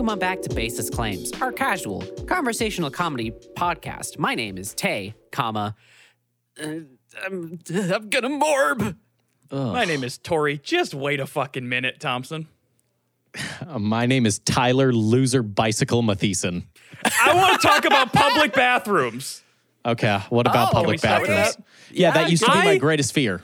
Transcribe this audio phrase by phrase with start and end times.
[0.00, 4.18] welcome on back to Basis Claims, our casual conversational comedy podcast.
[4.18, 5.76] My name is Tay, comma.
[6.58, 6.68] Uh,
[7.22, 8.96] I'm, I'm gonna morb.
[9.52, 10.56] My name is Tori.
[10.56, 12.48] Just wait a fucking minute, Thompson.
[13.66, 16.66] Uh, my name is Tyler Loser Bicycle Matheson.
[17.04, 19.42] I want to talk about public bathrooms.
[19.84, 21.56] Okay, what about Oh, Can we public start with bathrooms?
[21.56, 21.94] that?
[21.94, 23.42] Yeah, that used to be my greatest fear.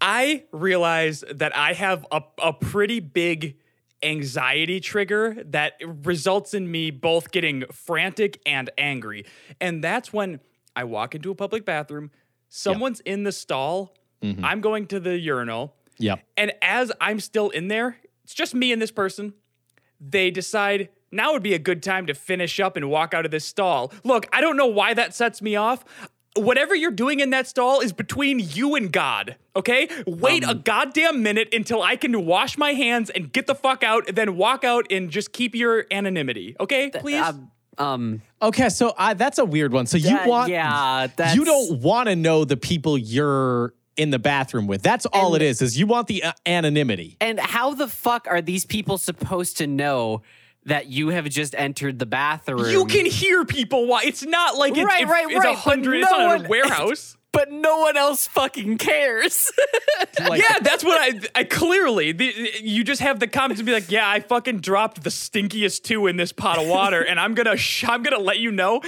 [0.00, 3.56] I realize that I have a, a pretty big
[4.02, 9.24] anxiety trigger that results in me both getting frantic and angry.
[9.60, 10.40] And that's when
[10.76, 12.10] I walk into a public bathroom,
[12.48, 14.44] someone's in the stall, mm-hmm.
[14.44, 16.16] I'm going to the urinal, Yeah.
[16.36, 19.34] and as I'm still in there, it's just me and this person.
[20.00, 23.30] They decide now would be a good time to finish up and walk out of
[23.30, 23.92] this stall.
[24.04, 25.84] Look, I don't know why that sets me off.
[26.38, 29.88] Whatever you're doing in that stall is between you and God, okay?
[30.06, 34.08] Wait a goddamn minute until I can wash my hands and get the fuck out,
[34.08, 36.90] and then walk out and just keep your anonymity, okay?
[36.90, 37.22] Please?
[37.22, 39.86] Um, um, Okay, so I, that's a weird one.
[39.86, 44.18] So you that- want yeah, you don't want to know the people you're in the
[44.18, 44.80] bathroom with.
[44.82, 45.60] That's all And- it is.
[45.60, 47.16] Is you want the uh, anonymity.
[47.20, 50.22] And how the fuck are these people supposed to know
[50.68, 52.70] that you have just entered the bathroom?
[52.70, 53.86] you can hear people.
[53.86, 54.02] Why?
[54.04, 55.96] It's not like it's, Right, right, it's a right, but hundred.
[56.00, 57.16] It's no not a warehouse.
[57.32, 59.50] but no one else fucking cares.
[60.20, 61.20] Like, yeah, that's what I.
[61.40, 65.04] I clearly the, you just have the comments and be like, yeah, I fucking dropped
[65.04, 68.38] the stinkiest two in this pot of water, and I'm gonna sh- I'm gonna let
[68.38, 68.82] you know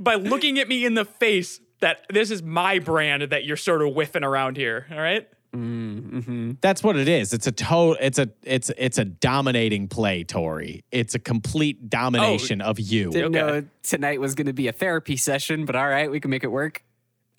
[0.00, 3.82] by looking at me in the face that this is my brand that you're sort
[3.82, 4.86] of whiffing around here.
[4.92, 5.28] All right.
[5.54, 6.52] Mm-hmm.
[6.60, 7.32] That's what it is.
[7.32, 10.84] It's a to- it's a it's it's a dominating play, Tori.
[10.90, 13.10] It's a complete domination oh, of you.
[13.10, 13.46] Didn't Okay.
[13.60, 16.44] know tonight was going to be a therapy session, but all right, we can make
[16.44, 16.82] it work.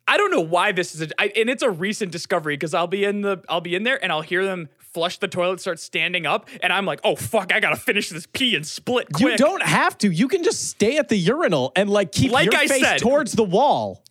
[0.09, 2.87] I don't know why this is, a, I, and it's a recent discovery because I'll
[2.87, 5.81] be in the, I'll be in there and I'll hear them flush the toilet, start
[5.81, 9.31] standing up, and I'm like, oh fuck, I gotta finish this pee and split quick.
[9.33, 10.09] You don't have to.
[10.09, 12.99] You can just stay at the urinal and like keep Like your I face said.
[12.99, 14.01] towards the wall.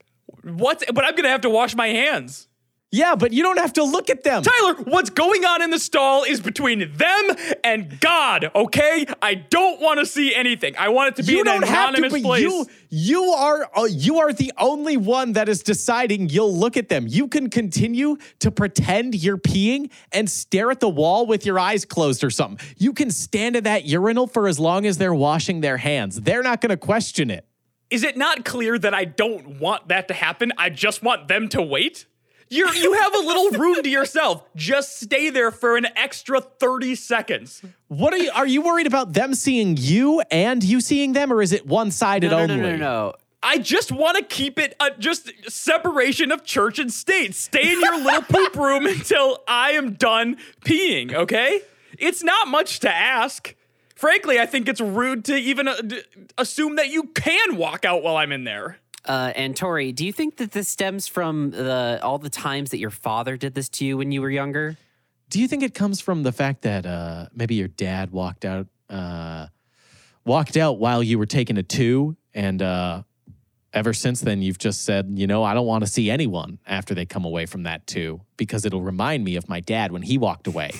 [0.44, 0.84] What?
[0.94, 2.46] But I'm gonna have to wash my hands.
[2.92, 4.44] Yeah, but you don't have to look at them.
[4.44, 9.04] Tyler, what's going on in the stall is between them and God, okay?
[9.20, 10.76] I don't want to see anything.
[10.78, 12.42] I want it to be you an don't have to, anonymous but place.
[12.42, 16.88] you you are uh, you are the only one that is deciding you'll look at
[16.88, 17.06] them.
[17.08, 21.84] You can continue to pretend you're peeing and stare at the wall with your eyes
[21.84, 22.64] closed or something.
[22.78, 26.20] You can stand at that urinal for as long as they're washing their hands.
[26.20, 27.44] They're not going to question it.
[27.90, 30.52] is it not clear that I don't want that to happen?
[30.56, 32.06] I just want them to wait?
[32.48, 34.44] You're, you have a little room to yourself.
[34.54, 37.62] Just stay there for an extra 30 seconds.
[37.88, 41.42] What are you are you worried about them seeing you and you seeing them or
[41.42, 42.56] is it one-sided No, no, only?
[42.56, 43.12] no, no, no.
[43.42, 47.34] I just want to keep it uh, just separation of church and state.
[47.34, 51.60] Stay in your little poop room until I am done peeing, okay?
[51.98, 53.54] It's not much to ask.
[53.94, 56.02] Frankly, I think it's rude to even uh, d-
[56.36, 58.78] assume that you can walk out while I'm in there.
[59.06, 62.78] Uh, and Tori, do you think that this stems from the all the times that
[62.78, 64.76] your father did this to you when you were younger?
[65.28, 68.66] Do you think it comes from the fact that uh, maybe your dad walked out,
[68.88, 69.46] uh,
[70.24, 73.02] walked out while you were taking a two, and uh,
[73.72, 76.94] ever since then you've just said, you know, I don't want to see anyone after
[76.94, 80.16] they come away from that two because it'll remind me of my dad when he
[80.16, 80.70] walked away.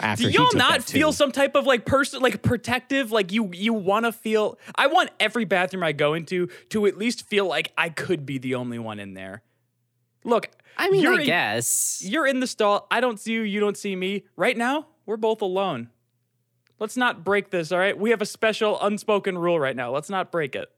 [0.00, 0.98] After Do y'all took not that two.
[0.98, 3.12] feel some type of like person like protective?
[3.12, 6.96] Like you you want to feel I want every bathroom I go into to at
[6.98, 9.42] least feel like I could be the only one in there.
[10.24, 12.02] Look, I mean, you're I in- guess.
[12.04, 12.86] You're in the stall.
[12.90, 13.42] I don't see you.
[13.42, 14.24] You don't see me.
[14.36, 15.88] Right now, we're both alone.
[16.78, 17.98] Let's not break this, all right?
[17.98, 19.92] We have a special unspoken rule right now.
[19.92, 20.68] Let's not break it.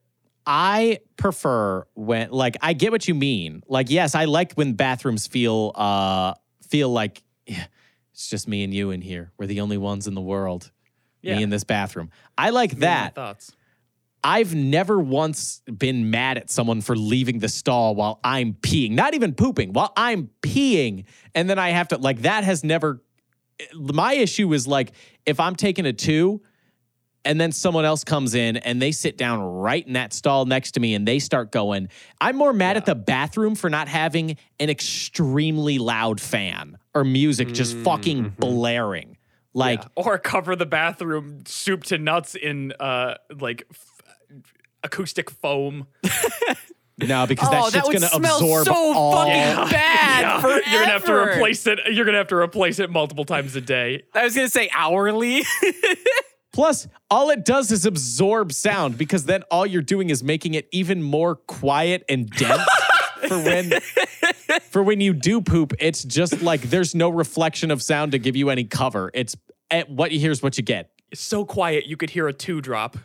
[0.45, 3.63] I prefer when like I get what you mean.
[3.69, 6.35] Like yes, I like when bathrooms feel uh
[6.69, 7.67] feel like yeah,
[8.13, 9.33] it's just me and you in here.
[9.39, 10.71] We're the only ones in the world.
[11.23, 11.37] Yeah.
[11.37, 12.11] Me in this bathroom.
[12.37, 13.15] I like that.
[13.15, 13.53] Thoughts.
[14.25, 19.15] I've never once been mad at someone for leaving the stall while I'm peeing, not
[19.15, 21.05] even pooping, while I'm peeing.
[21.35, 23.03] And then I have to, like, that has never,
[23.59, 24.93] eh, my issue is like,
[25.27, 26.43] if I'm taking a two
[27.25, 30.73] and then someone else comes in and they sit down right in that stall next
[30.73, 31.89] to me and they start going,
[32.21, 37.53] I'm more mad at the bathroom for not having an extremely loud fan or music
[37.53, 39.17] just fucking blaring.
[39.55, 44.01] Like, Or cover the bathroom soup to nuts in uh like f-
[44.83, 45.87] acoustic foam.
[46.99, 49.13] no, because that oh, shit's that gonna smell absorb so all.
[49.17, 49.71] fucking Yeah.
[49.71, 50.21] bad.
[50.23, 50.61] Yeah, Forever.
[50.71, 51.81] You're gonna have to replace it.
[51.93, 54.03] You're gonna have to replace it multiple times a day.
[54.15, 55.43] I was gonna say hourly.
[56.53, 60.69] Plus, all it does is absorb sound because then all you're doing is making it
[60.71, 62.63] even more quiet and dense
[63.29, 63.71] for when
[64.61, 65.73] for when you do poop.
[65.79, 69.11] It's just like there's no reflection of sound to give you any cover.
[69.15, 69.35] It's
[69.71, 70.91] eh, what is what you get.
[71.11, 72.97] It's so quiet you could hear a two drop.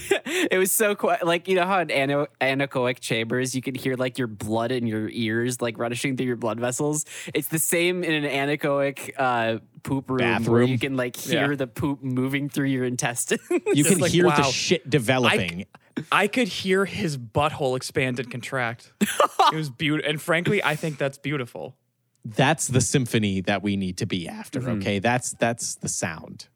[0.50, 1.26] It was so quiet.
[1.26, 4.86] Like, you know how in ano- anechoic chambers, you can hear like your blood in
[4.86, 7.04] your ears, like rushing through your blood vessels.
[7.34, 10.70] It's the same in an anechoic uh, poop room where Bathroom.
[10.70, 11.56] you can like hear Yeah.
[11.56, 13.40] the poop moving through your intestines.
[13.72, 15.66] You can like, hear the shit developing.
[16.12, 18.92] I could hear his butthole expand and contract.
[19.00, 20.08] it was beautiful.
[20.10, 21.76] And frankly, I think that's beautiful.
[22.24, 24.60] that's the symphony that we need to be after.
[24.60, 24.78] Mm-hmm.
[24.80, 26.48] Okay, that's that's the sound.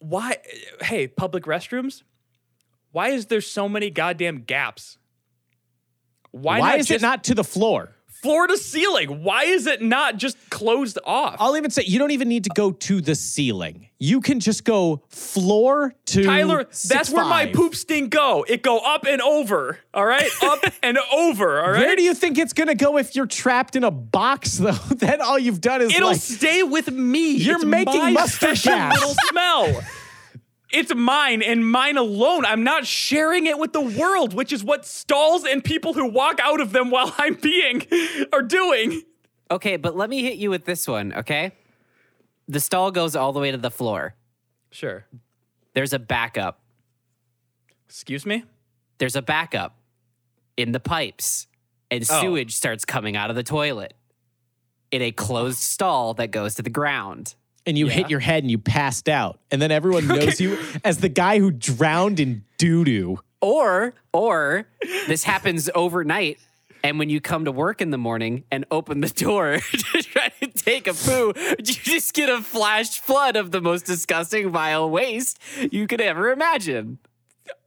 [0.00, 0.36] Why?
[0.82, 2.02] Hey, public restrooms.
[2.96, 4.96] Why is there so many goddamn gaps?
[6.30, 7.90] Why, Why, is just it not to the floor?
[8.22, 9.22] floor to ceiling?
[9.22, 11.36] Why is it not just closed off?
[11.38, 13.88] I'll even say you don't even need to go to the ceiling.
[13.98, 17.54] You can just go floor to Tyler, six, that's where my five.
[17.54, 18.46] poop stink go.
[18.48, 19.78] It go up and over.
[19.92, 21.60] All right, up and over.
[21.62, 21.80] All right.
[21.80, 24.72] Where do you think it's gonna go if you're trapped in a box though?
[24.72, 27.32] then all you've done is It'll like stay with me.
[27.36, 29.16] You're It's making mustard gas.
[29.28, 29.82] smell.
[30.76, 32.44] It's mine and mine alone.
[32.44, 36.38] I'm not sharing it with the world, which is what stalls and people who walk
[36.40, 37.82] out of them while I'm being
[38.32, 39.02] are doing.
[39.50, 41.52] okay, but let me hit you with this one, okay?
[42.48, 44.14] The stall goes all the way to the floor.
[44.70, 45.06] Sure.
[45.72, 46.60] There's a backup.
[47.88, 48.44] Excuse me?
[48.98, 49.78] There's a backup
[50.56, 51.46] in the pipes,
[51.90, 52.20] and Oh.
[52.20, 53.94] sewage starts coming out of the toilet
[54.90, 57.34] in a closed stall that goes to the ground.
[57.66, 60.98] And you hit your head and you passed out, and then everyone knows you as
[60.98, 63.18] the guy who drowned in doo doo.
[63.40, 64.66] Or, or
[65.06, 66.38] this happens overnight.
[66.82, 70.28] And when you come to work in the morning and open the door to try
[70.40, 74.88] to take a poo, you just get a flash flood of the most disgusting, vile
[74.88, 75.38] waste
[75.72, 76.98] you could ever imagine.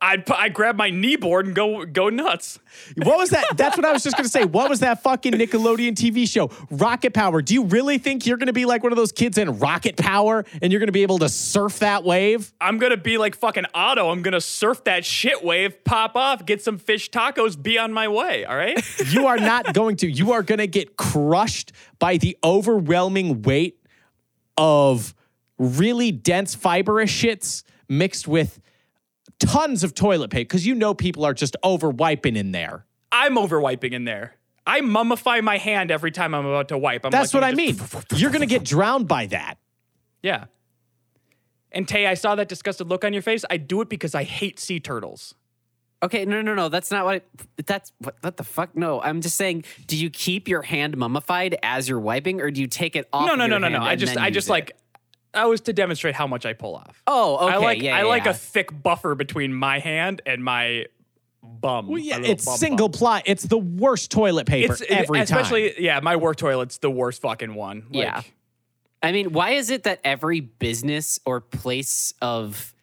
[0.02, 2.58] I'd, I'd grab my kneeboard and go go nuts.
[2.96, 3.58] What was that?
[3.58, 4.46] That's what I was just gonna say.
[4.46, 6.50] What was that fucking Nickelodeon TV show?
[6.70, 7.42] Rocket Power.
[7.42, 10.46] Do you really think you're gonna be like one of those kids in Rocket Power
[10.62, 12.54] and you're gonna be able to surf that wave?
[12.62, 14.10] I'm gonna be like fucking Otto.
[14.10, 18.08] I'm gonna surf that shit wave, pop off, get some fish tacos, be on my
[18.08, 18.46] way.
[18.46, 18.80] All right.
[19.10, 20.08] You are not going to.
[20.10, 23.80] You are gonna get crushed by the overwhelming weight
[24.58, 25.16] of
[25.58, 28.60] really dense fibrous shits mixed with
[29.40, 32.86] tons of toilet paper because you know people are just over wiping in there.
[33.12, 34.36] I'm over wiping in there.
[34.68, 37.04] I mummify my hand every time I'm about to wipe.
[37.04, 37.82] I'm That's like, what I gonna mean.
[38.16, 39.56] You're gonna get drowned by that.
[40.22, 40.46] Yeah.
[41.72, 43.46] And Tay, I saw that disgusted look on your face.
[43.50, 45.36] I do it because I hate sea turtles.
[46.02, 46.70] Okay, no, no, no.
[46.70, 47.16] That's not what.
[47.16, 47.22] I,
[47.66, 48.76] that's what, what the fuck.
[48.76, 49.66] No, I'm just saying.
[49.88, 53.28] Do you keep your hand mummified as you're wiping, or do you take it off?
[53.28, 53.80] No, no, no, your no, no.
[53.80, 54.52] hand I just, I just it?
[54.52, 54.78] like,
[55.34, 57.02] I was to demonstrate how much I pull off.
[57.08, 57.54] Oh, okay.
[57.54, 60.88] I like, yeah, I yeah, like a thick buffer between my hand and my
[61.44, 61.88] bum.
[61.88, 62.98] Well, yeah, it's bum single bump.
[63.00, 63.24] ply.
[63.26, 65.84] It's the worst toilet paper It's every especially, time.
[65.84, 66.00] yeah.
[66.02, 67.86] My work toilet's the worst fucking one.
[67.92, 68.22] Like, Yeah.
[69.02, 72.74] I mean, why is it that every business or place of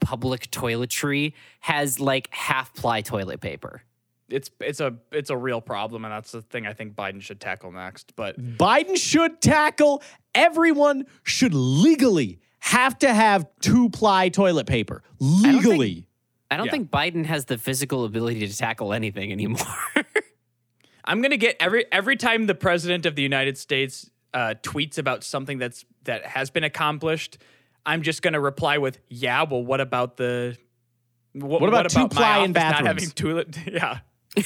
[0.00, 3.82] public toiletry has like half ply toilet paper?
[4.28, 7.40] It's it's a it's a real problem, and that's the thing I think Biden should
[7.40, 8.14] tackle next.
[8.16, 10.02] But Biden should tackle
[10.34, 15.02] everyone should legally have to have two ply toilet paper.
[15.20, 16.06] don't think- Legally.
[16.50, 16.72] I don't Yeah.
[16.72, 19.58] think Biden has the physical ability to tackle anything anymore.
[21.04, 25.22] I'm gonna get every every time the president of the United States uh, tweets about
[25.24, 27.38] something that's that has been accomplished.
[27.86, 30.56] I'm just gonna reply with, "Yeah, well, what about the
[31.32, 32.86] what, What about my two-ply in office not bathrooms?
[32.86, 33.58] having toilet?
[33.72, 33.98] Yeah,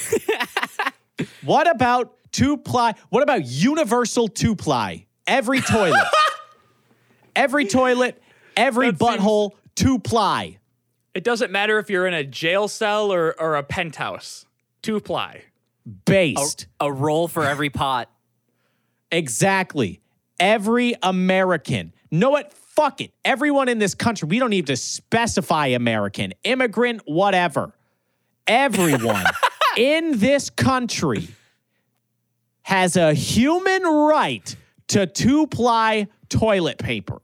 [1.43, 2.95] What about two ply?
[3.09, 5.07] What about universal two ply?
[5.27, 6.07] Every toilet.
[7.37, 8.23] every toilet,
[8.57, 10.59] every That seems- butthole, two ply.
[11.15, 14.47] it doesn't matter if you're in a jail cell or or a penthouse.
[14.83, 15.43] Two ply.
[16.05, 16.67] Based.
[16.81, 18.11] a roll for every pot.
[19.11, 20.01] Exactly.
[20.39, 21.93] Every American.
[22.11, 22.53] Know what?
[22.53, 23.11] Fuck it.
[23.25, 27.73] Everyone in this country, we don't need to specify American, immigrant, whatever.
[28.47, 29.25] Everyone
[29.79, 31.29] in this country
[32.63, 34.57] has a human right
[34.89, 37.21] to two ply toilet paper.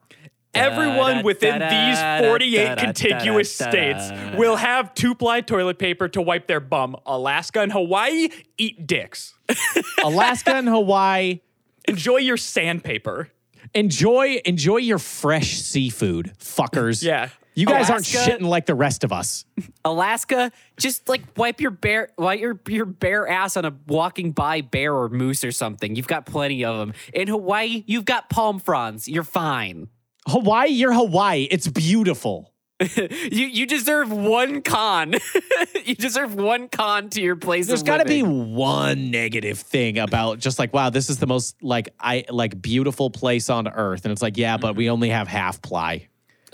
[0.54, 6.60] Everyone within these 48 contiguous states will have two ply toilet paper to wipe their
[6.60, 6.94] bum.
[7.06, 9.34] Alaska and Hawaii, eat dicks.
[10.04, 11.40] Alaska and Hawaii,
[11.88, 13.28] Enjoy your sandpaper.
[13.74, 17.02] enjoy enjoy your fresh seafood, fuckers.
[17.02, 17.30] Yeah.
[17.54, 19.44] You guys Alaska- aren't shitting like the rest of us.
[19.84, 24.60] Alaska, just like wipe your bare, wipe your your bare ass on a walking by
[24.60, 25.94] bear or moose or something.
[25.94, 26.94] You've got plenty of them.
[27.12, 29.08] In Hawaii, you've got palm fronds.
[29.08, 29.88] You're fine.
[30.26, 31.46] Hawaii, you're Hawaii.
[31.50, 32.50] It's beautiful.
[32.96, 35.14] You you deserve one con.
[35.84, 37.68] you deserve one con to your place.
[37.68, 41.62] There's got to be one negative thing about just like wow, this is the most
[41.62, 45.28] like I like beautiful place on earth, and it's like yeah, but we only have
[45.28, 46.08] half ply.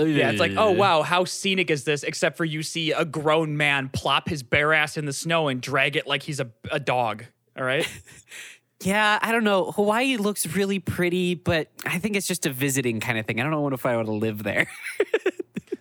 [0.06, 2.02] Yeah, it's like, oh wow, how scenic is this?
[2.02, 5.60] Except for you see a grown man plop his bare ass in the snow and
[5.60, 7.24] drag it like he's a, a dog.
[7.56, 7.86] All right.
[8.82, 9.72] Yeah, I don't know.
[9.72, 13.38] Hawaii looks really pretty, but I think it's just a visiting kind of thing.
[13.38, 14.68] I don't know if I want to live there.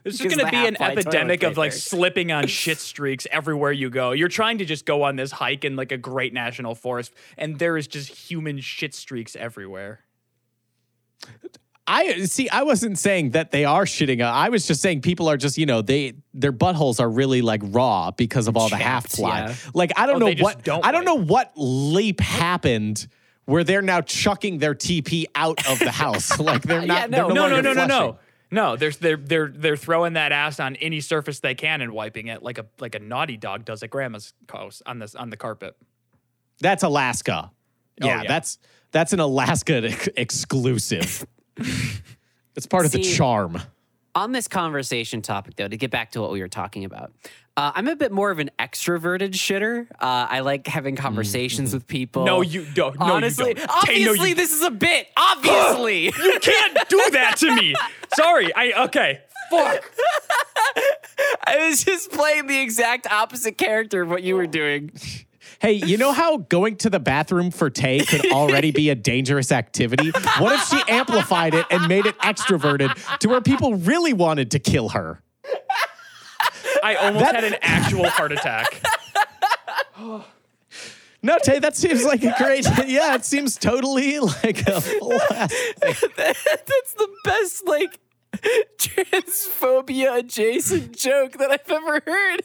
[0.03, 3.89] There's just going to be an epidemic of like slipping on shit streaks everywhere you
[3.89, 4.11] go.
[4.11, 7.57] You're trying to just go on this hike in like a great national forest, and
[7.59, 10.01] there is just human shit streaks everywhere.
[11.91, 12.47] I see.
[12.49, 14.21] I wasn't saying that they are shitting.
[14.21, 17.41] uh, I was just saying people are just, you know, they their buttholes are really
[17.41, 19.39] like raw because of all the half ply.
[19.47, 19.55] yeah.
[19.73, 21.17] Like I don't Oh, know what don't I don't wipe.
[21.17, 23.07] know what leap happened
[23.45, 26.37] where they're now chucking their TP out of the house.
[26.39, 27.09] like they're not.
[27.09, 27.27] no.
[27.27, 28.17] they're No, no, longer no, no, no.
[28.51, 32.27] No, they're they're they're they're throwing that ass on any surface they can and wiping
[32.27, 35.37] it like a like a naughty dog does at grandma's house on this on the
[35.37, 35.75] carpet.
[36.59, 37.51] That's Alaska.
[37.99, 38.27] Yeah, yeah.
[38.27, 38.59] that's
[38.91, 41.25] that's an Alaska ex- exclusive.
[42.55, 43.61] It's part of the charm.
[44.15, 47.13] On this conversation topic, though, to get back to what we were talking about,
[47.55, 49.85] uh, I'm a bit more of an extroverted shitter.
[49.91, 52.25] Uh, I like having conversations with people.
[52.25, 52.99] No, you don't.
[52.99, 53.67] No, Honestly, you don't.
[53.85, 55.07] Tay, no, obviously, you- this is a bit.
[55.15, 56.05] Obviously.
[56.17, 57.75] You can't do that to me.
[58.15, 58.53] Sorry.
[58.55, 59.21] I okay.
[59.51, 59.83] Fuck.
[61.47, 64.91] I was just playing the exact opposite character of what you were doing.
[65.61, 69.51] Hey, you know how going to the bathroom for Tay could already be a dangerous
[69.51, 70.09] activity?
[70.37, 74.59] What if she amplified it and made it extroverted to where people really wanted to
[74.59, 75.21] kill her?
[76.81, 78.81] I almost That- had an actual heart attack.
[81.21, 82.65] No, Tay, that seems like a great.
[82.87, 85.53] Yeah, it seems totally like a blast.
[85.81, 87.99] That's the best, like,
[88.77, 92.41] transphobia adjacent joke that I've ever heard.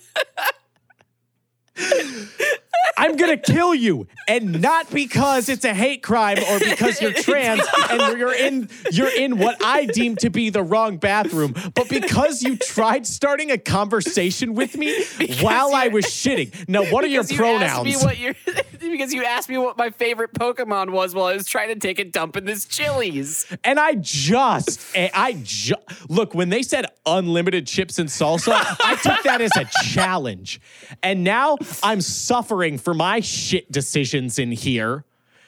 [2.97, 7.61] I'm gonna kill you, and not because it's a hate crime or because you're trans
[7.91, 12.43] and you're in you're in what I deem to be the wrong bathroom, but because
[12.43, 15.05] you tried starting a conversation with me
[15.41, 16.69] while I was shitting.
[16.69, 17.85] Now, what are your Because you asked pronouns?
[17.87, 18.35] me what your
[18.81, 21.99] because you asked me what my favorite Pokemon was while I was trying to take
[21.99, 23.45] a dump in this Chili's.
[23.65, 25.75] And I just, eh, I ju-
[26.09, 28.53] look when they said unlimited chips and salsa,
[28.85, 30.61] I took that as a challenge,
[31.03, 35.05] and now I'm suffering for my shit decisions in here.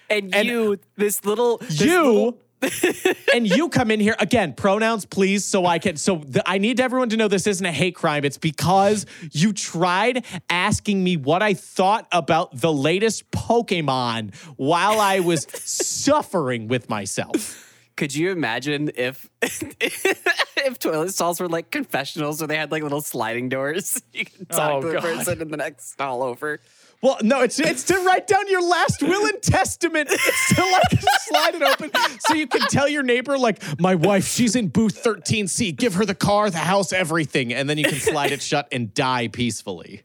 [0.08, 2.38] And, And- you, this little this you little-
[3.34, 6.80] and you come in here again pronouns please so i can so the, i need
[6.80, 11.42] everyone to know this isn't a hate crime it's because you tried asking me what
[11.42, 17.62] i thought about the latest pokemon while i was suffering with myself
[17.96, 23.00] Could you imagine if if toilet stalls were like confessionals where they had like little
[23.00, 24.00] sliding doors?
[24.12, 25.02] You could talk Oh, to the God.
[25.02, 26.60] person in the next stall over.
[27.02, 31.00] Well no it's it's to write down your last will and testament it's to like
[31.20, 35.02] slide it open so you can tell your neighbor like my wife she's in booth
[35.02, 38.66] 13c give her the car the house everything and then you can slide it shut
[38.72, 40.02] and die peacefully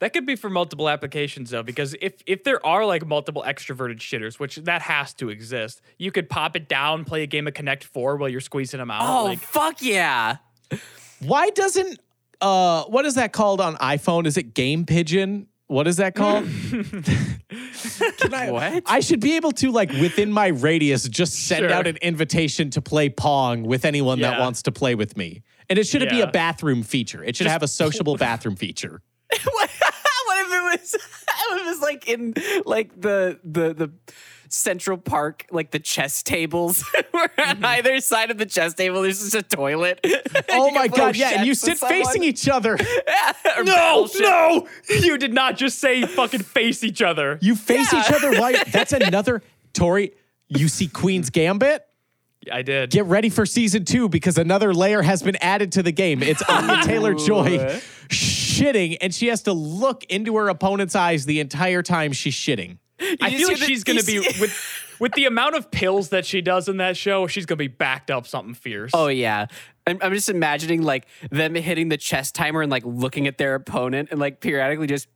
[0.00, 3.98] That could be for multiple applications though, because if if there are like multiple extroverted
[3.98, 7.52] shitters, which that has to exist, you could pop it down, play a game of
[7.52, 9.02] Connect Four while you're squeezing them out.
[9.04, 10.38] Oh like, fuck yeah!
[11.20, 12.00] Why doesn't
[12.40, 14.24] uh what is that called on iPhone?
[14.26, 15.48] Is it Game Pigeon?
[15.70, 16.46] What is that called?
[16.70, 18.82] Can I, What?
[18.86, 21.72] I should be able to like within my radius just send Sure.
[21.72, 25.42] out an invitation to play Pong with anyone that wants to play with me.
[25.68, 27.22] And it shouldn't be a bathroom feature.
[27.22, 29.00] It should Just have a sociable bathroom feature.
[29.30, 29.70] what,
[30.26, 30.96] what if it was?
[31.48, 32.34] What if it was like in
[32.66, 33.92] like the the the
[34.50, 37.64] Central Park, like the chess tables, where on mm-hmm.
[37.64, 40.04] either side of the chess table there's just a toilet.
[40.52, 42.76] Oh my god, yeah, and you sit facing each other.
[43.62, 47.38] no, no, you did not just say fucking face each other.
[47.40, 48.00] You face Yeah.
[48.00, 49.42] each other while that's another
[49.72, 50.12] Tori,
[50.48, 51.86] you see Queen's Gambit?
[52.50, 52.90] I did.
[52.90, 56.22] Get ready for season two because another layer has been added to the game.
[56.22, 61.40] It's Anya Taylor Joy shitting, and she has to look into her opponent's eyes the
[61.40, 62.78] entire time she's shitting.
[63.20, 66.68] I feel like she's gonna be with with the amount of pills that she does
[66.68, 67.26] in that show.
[67.26, 68.90] She's gonna be backed up something fierce.
[68.94, 69.46] Oh yeah,
[69.86, 73.54] I'm, I'm just imagining like them hitting the chess timer and like looking at their
[73.54, 75.08] opponent and like periodically just.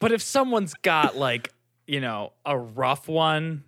[0.00, 1.50] But if someone's got like,
[1.86, 3.64] you know, a rough one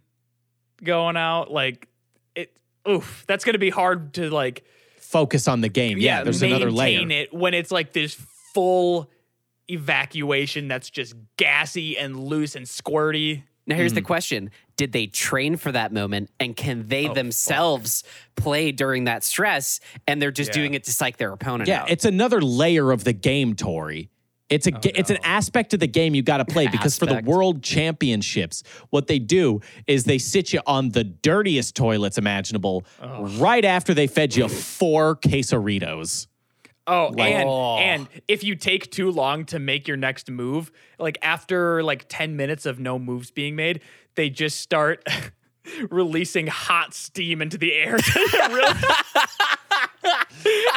[0.85, 1.89] going out, like
[2.35, 2.55] it
[2.87, 4.65] oof, that's gonna be hard to like
[4.99, 5.99] Focus on the game.
[5.99, 6.99] Yeah, there's another layer.
[6.99, 8.15] maintain it when it's like this
[8.53, 9.09] full
[9.69, 13.43] evacuation that's just gassy and loose and squirty.
[13.67, 14.07] Now here's the hmm.
[14.07, 18.05] question: Did they train for that moment, and can they oh, themselves
[18.37, 19.81] play during that stress?
[20.07, 20.63] And they're just Yeah.
[20.63, 21.91] doing it to psych their opponent Yeah, out.
[21.91, 24.11] it's another layer of the game, Tori.
[24.49, 26.97] It's a oh, ga- it's an aspect of the game you got to play because
[26.97, 32.17] for the world championships, what they do is they sit you on the dirtiest toilets
[32.17, 33.27] imaginable oh.
[33.39, 36.29] right after they fed you four quesaritos.
[36.87, 37.77] Oh, and Oh.
[37.79, 42.37] and if you take too long to make your next move, like after like 10
[42.37, 43.81] minutes of no moves being made,
[44.15, 45.05] they just start
[45.91, 47.97] releasing hot steam into the air
[48.49, 48.75] really,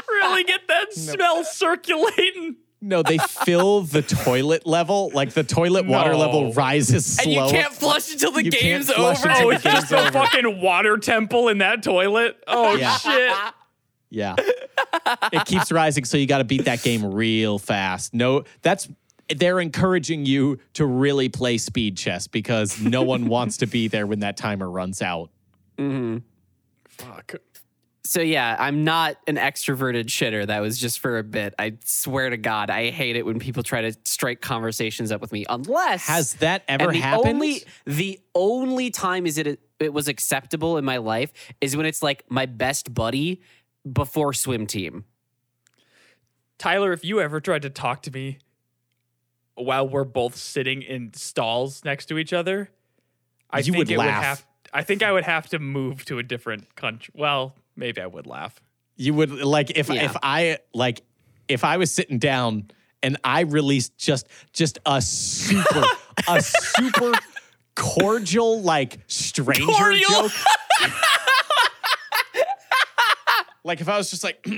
[0.07, 2.55] really get that smell circulating.
[2.81, 7.23] No, they fill the toilet level, like the toilet water level rises slow.
[7.25, 9.09] And you can't flush until the You game's over.
[9.29, 12.41] until Oh, it's just a fucking water temple in that toilet.
[12.47, 12.95] Oh Yeah.
[12.97, 13.33] shit.
[14.09, 14.35] Yeah.
[15.31, 18.13] it keeps rising, so you got to beat that game real fast.
[18.13, 18.87] No, that's
[19.35, 24.07] they're encouraging you to really play speed chess because no one wants to be there
[24.07, 25.29] when that timer runs out.
[25.77, 26.17] Mm-hmm.
[26.87, 27.35] Fuck.
[28.03, 30.47] So yeah, I'm not an extroverted shitter.
[30.47, 31.53] That was just for a bit.
[31.59, 35.31] I swear to God, I hate it when people try to strike conversations up with
[35.31, 35.45] me.
[35.47, 37.35] Unless Has that ever and the happened?
[37.35, 42.01] Only the only time is it it was acceptable in my life is when it's
[42.01, 43.41] like my best buddy
[43.91, 45.05] before swim team.
[46.57, 48.37] Tyler, if you ever tried to talk to me
[49.55, 52.69] while we're both sitting in stalls next to each other,
[53.49, 54.07] I You think would it laugh.
[54.07, 57.11] would have I think I would have to move to a different country.
[57.17, 58.61] Well, maybe I would laugh.
[58.97, 60.03] You would like if Yeah.
[60.05, 61.01] if I like
[61.47, 62.69] if I was sitting down
[63.01, 65.83] and I released just just a super
[66.27, 67.13] a super
[67.75, 70.07] cordial like stranger Cordial.
[70.09, 70.31] joke.
[73.69, 74.55] like if I was just like Tap,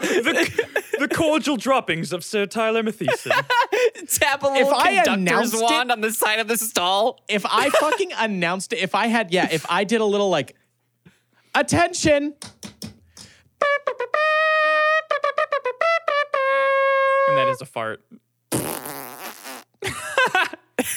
[0.00, 0.66] the,
[0.98, 3.30] the cordial droppings of Sir Tyler Mathieson.
[4.08, 7.20] tap a little I conductor's announced it- wand on the side of the stall.
[7.28, 10.56] if I fucking announced it, if I had, yeah, if I did a little like,
[11.54, 12.32] attention.
[17.28, 18.02] and that is a fart.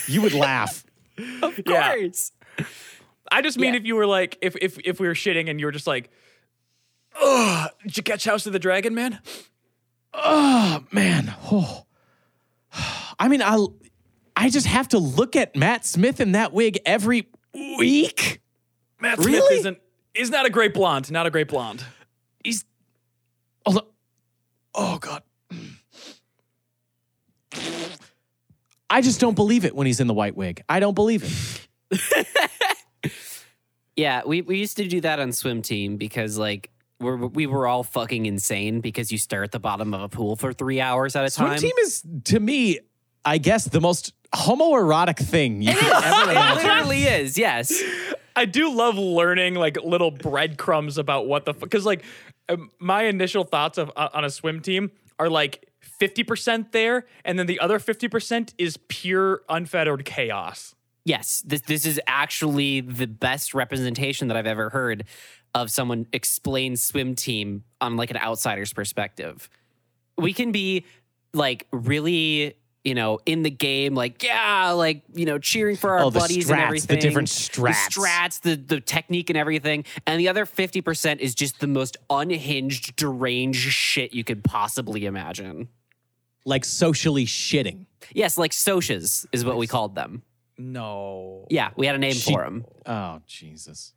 [0.08, 0.86] You would laugh.
[1.42, 2.08] Of Yeah.
[3.32, 3.80] I just mean Yeah.
[3.80, 6.10] if you were like if if if we were shitting and you were just like,
[7.16, 9.20] oh, did you catch House of the Dragon, man?"
[10.14, 11.34] Oh man.
[11.52, 11.86] Oh.
[13.20, 13.64] I mean, I
[14.36, 18.42] I just have to look at Matt Smith in that wig every week.
[19.00, 19.58] Matt Smith Really?
[19.58, 19.78] isn't
[20.14, 21.12] is not a great blonde.
[21.12, 21.84] Not a great blonde.
[22.44, 22.66] He's
[23.66, 23.82] oh,
[24.76, 25.24] oh god.
[28.90, 30.64] I just don't believe it when he's in the white wig.
[30.70, 31.24] I don't believe
[31.92, 31.98] it.
[33.98, 37.68] Yeah, we, we used to do that on swim team because like we're, we were
[37.68, 41.16] all fucking insane because you stare at the bottom of a pool for three hours
[41.16, 41.58] at a Swim time.
[41.58, 42.80] Swim team is to me,
[43.26, 46.64] I guess, the most homoerotic thing you could ever it imagine.
[46.64, 47.74] literally is, yes.
[48.36, 51.64] I do love learning like little breadcrumbs about what the fuck.
[51.64, 52.04] because like
[52.50, 57.06] um, my initial thoughts of uh, on a swim team are like fifty percent there,
[57.26, 60.76] and then the other fifty percent is pure unfettered chaos.
[61.08, 65.06] Yes, this this is actually the best representation that I've ever heard
[65.56, 69.50] of someone explain swim team on like an outsider's perspective.
[70.18, 70.84] We can be
[71.34, 76.02] like really, you know, in the game, like yeah, like you know, cheering for our
[76.02, 77.00] Oh, buddies strats, and the everything.
[77.00, 77.88] different the strats.
[77.90, 81.96] strats, the the technique and everything, and the other fifty percent is just the most
[82.10, 85.70] unhinged, deranged shit you could possibly imagine.
[86.44, 87.86] Like socially shitting.
[88.14, 90.24] Yes, like socias is what we called them.
[90.58, 92.66] No, Yeah, we had a name She- for them.
[92.86, 93.94] Oh Jesus.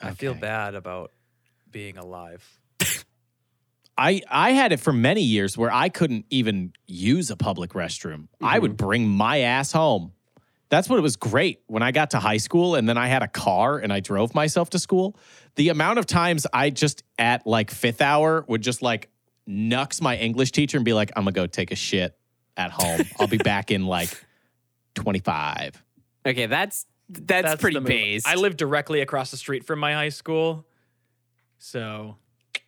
[0.00, 1.12] I feel bad about
[1.70, 2.44] being alive.
[3.96, 8.28] I I had it for many years where I couldn't even use a public restroom.
[8.40, 8.86] I would mm-hmm.
[8.86, 10.12] bring my ass home.
[10.70, 13.22] That's what it was great when I got to high school and then I had
[13.22, 15.18] a car and I drove myself to school.
[15.56, 19.08] The amount of times I just at like fifth hour would just like
[19.46, 22.16] nux my English teacher and be like, I'm gonna go take a shit
[22.56, 23.00] at home.
[23.18, 24.10] I'll be back in like
[24.98, 25.82] 25.
[26.26, 28.26] Okay, that's that's, pretty the base.
[28.26, 30.66] I live directly across the street from my high school,
[31.58, 32.16] so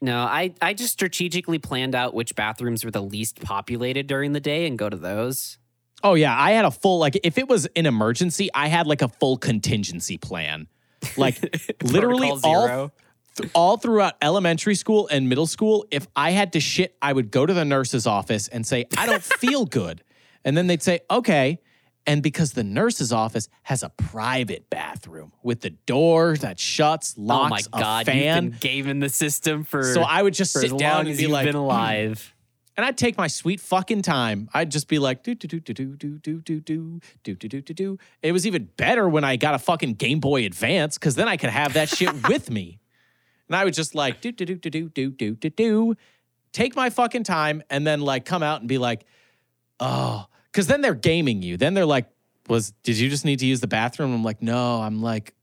[0.01, 4.41] no, I I just strategically planned out which bathrooms were the least populated during the
[4.41, 5.59] day and go to those.
[6.03, 9.03] Oh yeah, I had a full like if it was an emergency, I had like
[9.03, 10.69] a full contingency plan.
[11.17, 11.39] Like
[11.83, 12.93] literally all
[13.37, 17.31] th- all throughout elementary school and middle school, if I had to shit, I would
[17.31, 20.03] go to the nurse's office and say, "I don't feel good."
[20.45, 21.61] And then they'd say, "Okay."
[22.07, 27.67] And because the nurse's office has a private bathroom with the door that shuts, locks,
[27.67, 28.45] Oh my god, a fan.
[28.45, 31.45] you've been gaming the system for so I would just sit down and be like,
[31.45, 32.35] "Hmm." been alive.
[32.77, 34.49] and I'd take my sweet fucking time.
[34.55, 37.49] I'd just be like, do do do do do do do do do do do
[37.49, 37.99] do do do.
[38.23, 41.37] It was even better when I got a fucking Game Boy Advance because then I
[41.37, 42.81] could have that shit with me.
[43.49, 45.95] And I would just like do do do do do do do do do
[46.53, 49.05] take my fucking time and then like come out and be like,
[49.79, 51.57] oh, because then they're gaming you.
[51.57, 52.07] Then they're like,
[52.49, 54.13] was did you just need to use the bathroom?
[54.15, 55.35] I'm like, no, I'm like,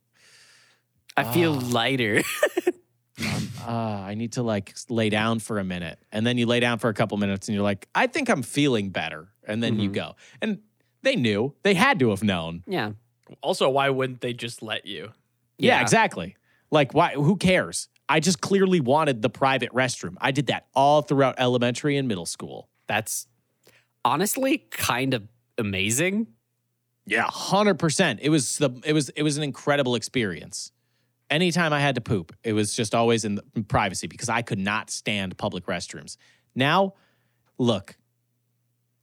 [1.15, 1.59] I feel Ah.
[1.71, 2.21] lighter.
[3.65, 5.99] uh, I need to like lay down for a minute.
[6.11, 8.43] And then you lay down for a couple minutes and you're like, I think I'm
[8.43, 9.29] feeling better.
[9.47, 9.93] And then you Mhm.
[9.93, 10.15] go.
[10.41, 10.59] And
[11.01, 11.53] they knew.
[11.63, 12.63] They had to have known.
[12.67, 12.91] yeah.
[13.41, 15.11] Also, why wouldn't they just let you?
[15.57, 15.81] Yeah, Yeah.
[15.81, 16.37] exactly.
[16.71, 17.11] Like, why?
[17.13, 17.89] Who cares?
[18.07, 20.15] I just clearly wanted the private restroom.
[20.21, 22.69] I did that all throughout elementary and middle school.
[22.87, 23.27] That's
[24.07, 26.27] honestly kind of amazing.
[27.05, 28.19] Yeah, hundred percent.
[28.21, 30.71] It was the it was it was an incredible experience.
[31.29, 34.41] Anytime I had to poop, it was just always in, the, in privacy because I
[34.41, 36.15] could not stand public restrooms.
[36.55, 36.93] Now,
[37.57, 37.97] look,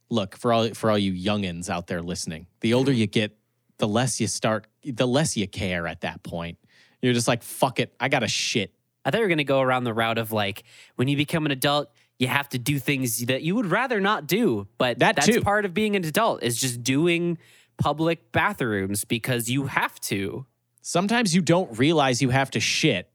[0.09, 2.47] look for all for all you youngins out there listening.
[2.61, 3.37] The older you get,
[3.77, 5.85] the less you start, the less you care.
[5.85, 6.57] At that point,
[7.01, 8.73] you're just like, fuck it, I got to shit.
[9.03, 10.63] I thought you were going to go around the route of like
[10.95, 14.27] when you become an adult, you have to do things that you would rather not
[14.27, 14.67] do.
[14.77, 15.41] But That that's too.
[15.41, 17.37] part of being an adult is just doing
[17.77, 20.45] public bathrooms because you have to.
[20.81, 23.09] Sometimes you don't realize you have to shit.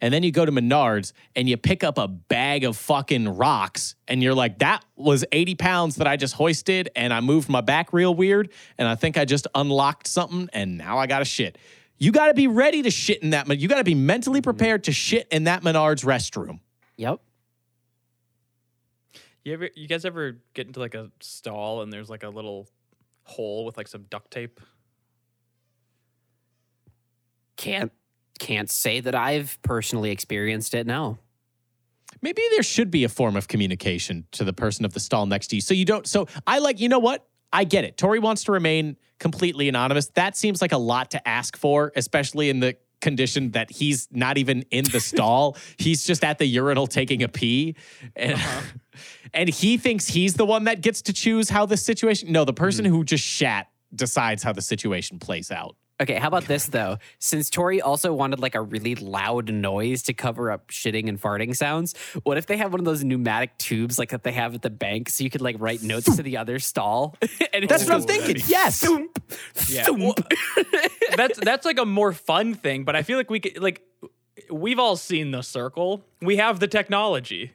[0.00, 3.94] And then you go to Menards and you pick up a bag of fucking rocks
[4.06, 7.62] and you're like, that was 80 pounds that I just hoisted and I moved my
[7.62, 8.50] back real weird.
[8.76, 11.56] And I think I just unlocked something and now I got to shit.
[11.96, 13.48] You got to be ready to shit in that.
[13.58, 14.44] You got to be mentally mm-hmm.
[14.44, 16.60] prepared to shit in that Menards restroom.
[16.96, 17.20] Yep.
[19.44, 22.66] You ever, you guys ever get into like a stall and there's like a little
[23.24, 24.60] hole with like some duct tape?
[27.56, 27.92] Can't
[28.38, 30.86] can't say that I've personally experienced it.
[30.86, 31.18] No.
[32.20, 35.48] Maybe there should be a form of communication to the person of the stall next
[35.48, 35.62] to you.
[35.62, 36.06] So you don't.
[36.06, 37.26] So I like, you know what?
[37.52, 37.96] I get it.
[37.96, 40.06] Tori wants to remain completely anonymous.
[40.14, 44.38] That seems like a lot to ask for, especially in the condition that he's not
[44.38, 45.56] even in the stall.
[45.76, 47.76] He's just at the urinal taking a pee.
[48.16, 48.60] And, uh-huh.
[49.34, 52.32] and he thinks he's the one that gets to choose how the situation.
[52.32, 52.92] No, the person hmm.
[52.92, 55.76] who just shat decides how the situation plays out.
[56.00, 56.98] Okay, how about this though?
[57.20, 61.54] Since Tori also wanted like a really loud noise to cover up shitting and farting
[61.54, 64.62] sounds, what if they have one of those pneumatic tubes like that they have at
[64.62, 67.16] the bank so you could like write notes to the other stall?
[67.52, 68.42] and That's what I'm thinking.
[68.48, 68.80] Yes.
[68.80, 69.22] thump,
[69.68, 69.84] Yeah.
[69.84, 70.18] thump.
[71.16, 73.82] that's that's like a more fun thing, but I feel like we could like
[74.50, 76.04] we've all seen the circle.
[76.20, 77.52] We have the technology.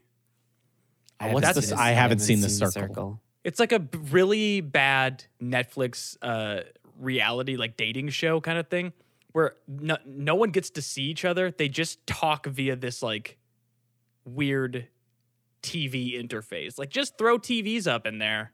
[1.21, 1.71] What's That's- this?
[1.73, 3.19] I haven't seen the circle.
[3.43, 6.61] It's like a really bad Netflix uh,
[6.97, 8.93] reality, like dating show kind of thing,
[9.31, 11.51] where no, no one gets to see each other.
[11.51, 13.37] They just talk via this like
[14.25, 14.87] weird
[15.61, 16.77] TV interface.
[16.77, 18.51] Like, just throw TVs up in there,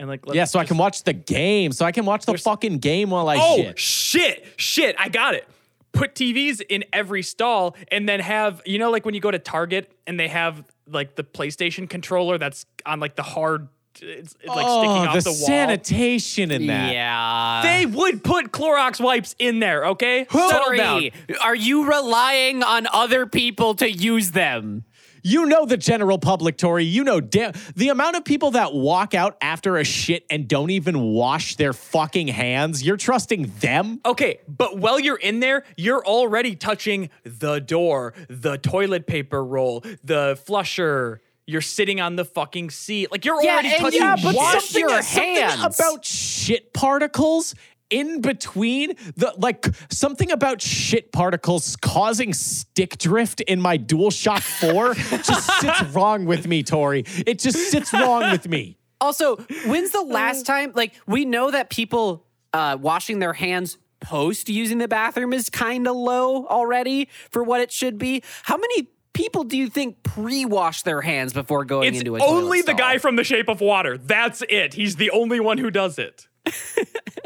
[0.00, 1.72] and like, let's Yeah, so I can watch the game.
[1.72, 3.78] So I can watch the There's- fucking game while I Oh shit.
[3.78, 4.96] shit, shit!
[4.98, 5.46] I got it.
[5.92, 9.38] Put TVs in every stall, and then have you know, like when you go to
[9.38, 13.68] Target and they have like the PlayStation controller that's on like the hard,
[14.00, 15.46] it's, it's like sticking oh, off the, the, wall.
[15.46, 16.92] sanitation in that.
[16.92, 17.60] Yeah.
[17.62, 20.26] They would put Clorox wipes in there, okay?
[20.30, 21.10] Settle down.
[21.42, 24.84] Are you relying on other people to use them?
[25.22, 26.84] You know the general public, Tori.
[26.84, 30.70] You know damn the amount of people that walk out after a shit and don't
[30.70, 32.82] even wash their fucking hands.
[32.82, 34.00] You're trusting them?
[34.04, 39.84] Okay, but while you're in there, you're already touching the door, the toilet paper roll,
[40.04, 41.20] the flusher.
[41.46, 43.10] You're sitting on the fucking seat.
[43.10, 47.56] Like you're Yeah, already touching yeah, but wash something- your something about shit particles
[47.90, 54.94] in between the like something about shit particles causing stick drift in my DualShock 4
[55.22, 57.04] just sits wrong with me, Tori.
[57.26, 58.78] It just sits wrong with me.
[59.00, 60.72] Also, when's the last time?
[60.74, 65.86] Like, we know that people uh, washing their hands post using the bathroom is kind
[65.86, 68.22] of low already for what it should be.
[68.42, 72.32] How many people do you think pre-wash their hands before going It's into a toilet
[72.32, 72.76] only the stall?
[72.76, 73.98] guy from The Shape of Water.
[73.98, 74.74] That's it.
[74.74, 76.28] He's the only one who does it.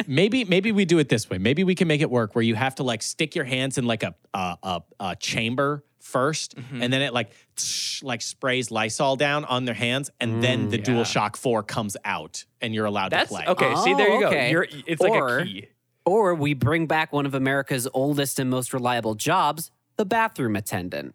[0.06, 1.38] Maybe maybe we do it this way.
[1.38, 3.86] Maybe we can make it work where you have to like stick your hands in
[3.86, 6.82] like a a, a, a chamber 1st Mm-hmm.
[6.82, 10.78] and then it like tsh, like sprays Lysol down on their hands, and then the
[10.78, 13.46] DualShock 4 comes out, and you're allowed Mm, That's to play.
[13.46, 13.74] okay.
[13.82, 14.40] see, there you Oh, go.
[14.46, 15.08] You're, it's Or-
[15.38, 15.68] like a key.
[16.04, 21.14] Or we bring back one of America's oldest and most reliable jobs, the bathroom attendant,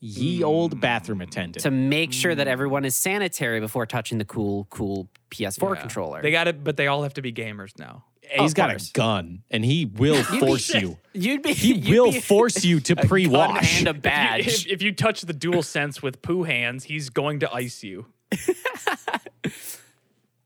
[0.00, 0.80] Ye old hmm.
[0.80, 1.62] bathroom attendant.
[1.64, 2.52] to make sure that hmm.
[2.52, 5.80] everyone is sanitary before touching the cool, cool PS4 Yeah.
[5.80, 6.22] controller.
[6.22, 8.04] They got it, but they all have to be gamers now.
[8.30, 8.90] He's of got course.
[8.90, 10.98] a gun, and he will force you.
[11.14, 11.54] You'd be.
[11.54, 13.78] He you'd will be force you to gun pre-wash.
[13.78, 14.46] and a If you, badge.
[14.46, 18.06] if, if you touch the dual sense with poo hands, he's going to ice you.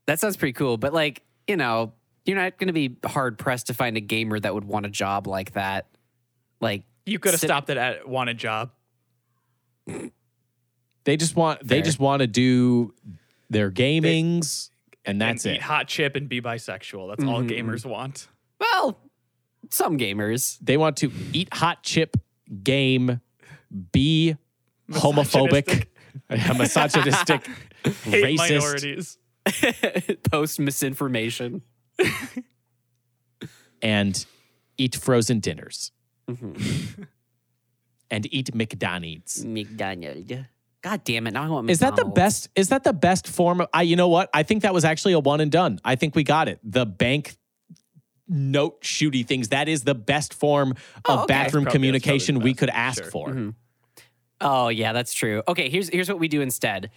[0.05, 1.93] That sounds pretty cool, but like, you know,
[2.25, 4.89] you're not going to be hard pressed to find a gamer that would want a
[4.89, 5.87] job like that.
[6.59, 8.71] Like, You could have Sit- stopped it at wanted job.
[11.05, 11.81] They just want they Fair.
[11.83, 12.93] just want to do
[13.49, 14.69] their gamings
[15.05, 15.57] and that's and it.
[15.57, 17.09] Eat hot chip and be bisexual.
[17.09, 18.27] That's all gamers want.
[18.59, 18.97] Well,
[19.69, 20.57] some gamers.
[20.61, 22.15] They want to eat hot chip,
[22.63, 23.19] game,
[23.91, 24.37] be
[24.91, 25.87] homophobic,
[26.29, 27.45] misogynistic,
[27.83, 28.37] Hate racist.
[28.37, 29.17] minorities.
[30.31, 31.63] post misinformation.
[33.81, 34.25] and
[34.77, 35.91] eat frozen dinners
[36.29, 37.03] Mm-hmm.
[38.13, 39.43] And eat McDonald's.
[39.43, 40.45] McDonald.
[40.81, 41.31] God damn it!
[41.31, 41.69] Now I want.
[41.69, 42.49] Is that the best?
[42.55, 43.67] Is that the best form of?
[43.73, 44.29] I, you know what?
[44.33, 45.79] I think that was actually a one and done.
[45.83, 46.59] I think we got it.
[46.63, 47.35] The bank
[48.27, 49.49] note shooty things.
[49.49, 51.25] That is the best form of Oh, okay.
[51.27, 53.11] bathroom probably- communication we could ask Sure.
[53.11, 53.29] for.
[53.29, 53.49] Mm-hmm.
[54.41, 55.41] Oh yeah, that's true.
[55.47, 56.89] Okay, here's here's what we do instead.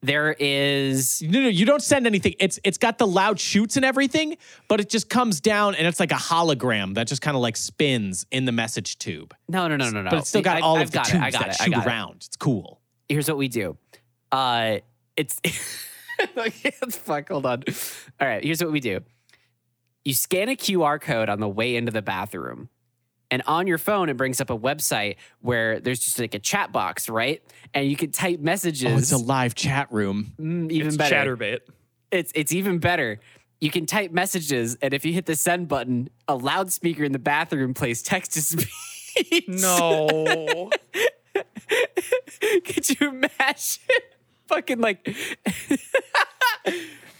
[0.00, 2.34] There is No, no, you don't send anything.
[2.38, 4.36] It's it's got the loud shoots and everything,
[4.68, 7.56] but it just comes down and it's like a hologram that just kind of like
[7.56, 9.34] spins in the message tube.
[9.48, 10.10] no no no no no.
[10.10, 11.48] But it's still got I- all I've of the got it, tubes I got that
[11.56, 11.86] it, I shoot it.
[11.86, 12.16] around.
[12.26, 12.80] It's cool.
[13.08, 13.76] Here's what we do.
[14.30, 14.78] Uh,
[15.16, 15.40] it's
[16.90, 17.28] fuck.
[17.28, 17.64] Hold on.
[18.20, 18.44] All right.
[18.44, 19.00] Here's what we do.
[20.04, 22.68] You scan a QR code on the way into the bathroom.
[23.30, 26.72] And on your phone, it brings up a website where there's just like a chat
[26.72, 27.42] box, right?
[27.74, 28.90] And you can type messages.
[28.90, 30.32] Oh, it's a live chat room.
[30.40, 31.36] Mm, even It's better.
[31.36, 31.60] Chaturbate.
[32.10, 33.20] It's it's even better.
[33.60, 37.18] You can type messages, and if you hit the send button, a loudspeaker in the
[37.18, 39.44] bathroom plays text to speech.
[39.48, 40.70] No.
[42.64, 43.82] Could you imagine?
[44.46, 45.04] Fucking like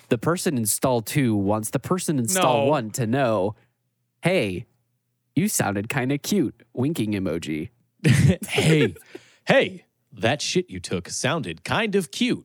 [0.09, 2.71] the person install two wants the person install No.
[2.71, 3.55] one to know,
[4.23, 4.64] hey,
[5.38, 6.62] you sounded kind of cute.
[6.74, 7.70] Winking emoji.
[8.48, 8.94] hey,
[9.46, 12.44] hey, that shit you took sounded kind of cute.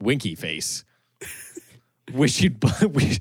[0.00, 0.84] Winky face.
[2.12, 3.20] Wish you'd bu- wish,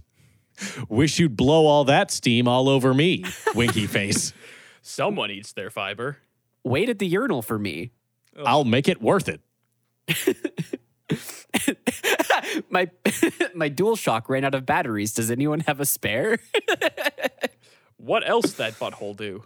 [0.90, 3.24] wish you'd blow all that steam all over me.
[3.56, 4.34] Winky face.
[4.82, 6.18] Someone eats their fiber.
[6.66, 7.92] Wait at the urinal for me.
[8.46, 9.40] I'll make it worth it.
[12.70, 12.90] my
[13.56, 15.14] my dual shock ran out of batteries.
[15.14, 16.40] Does anyone have a spare?
[18.04, 19.44] What else that butthole do?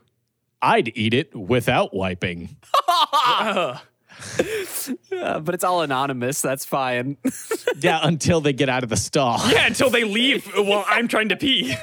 [0.62, 2.58] I'd eat it without wiping.
[5.12, 6.42] Uh, but it's all anonymous.
[6.42, 7.18] That's fine.
[7.80, 9.40] Yeah, until they get out of the stall.
[9.52, 11.76] Yeah, until they leave while I'm trying to pee.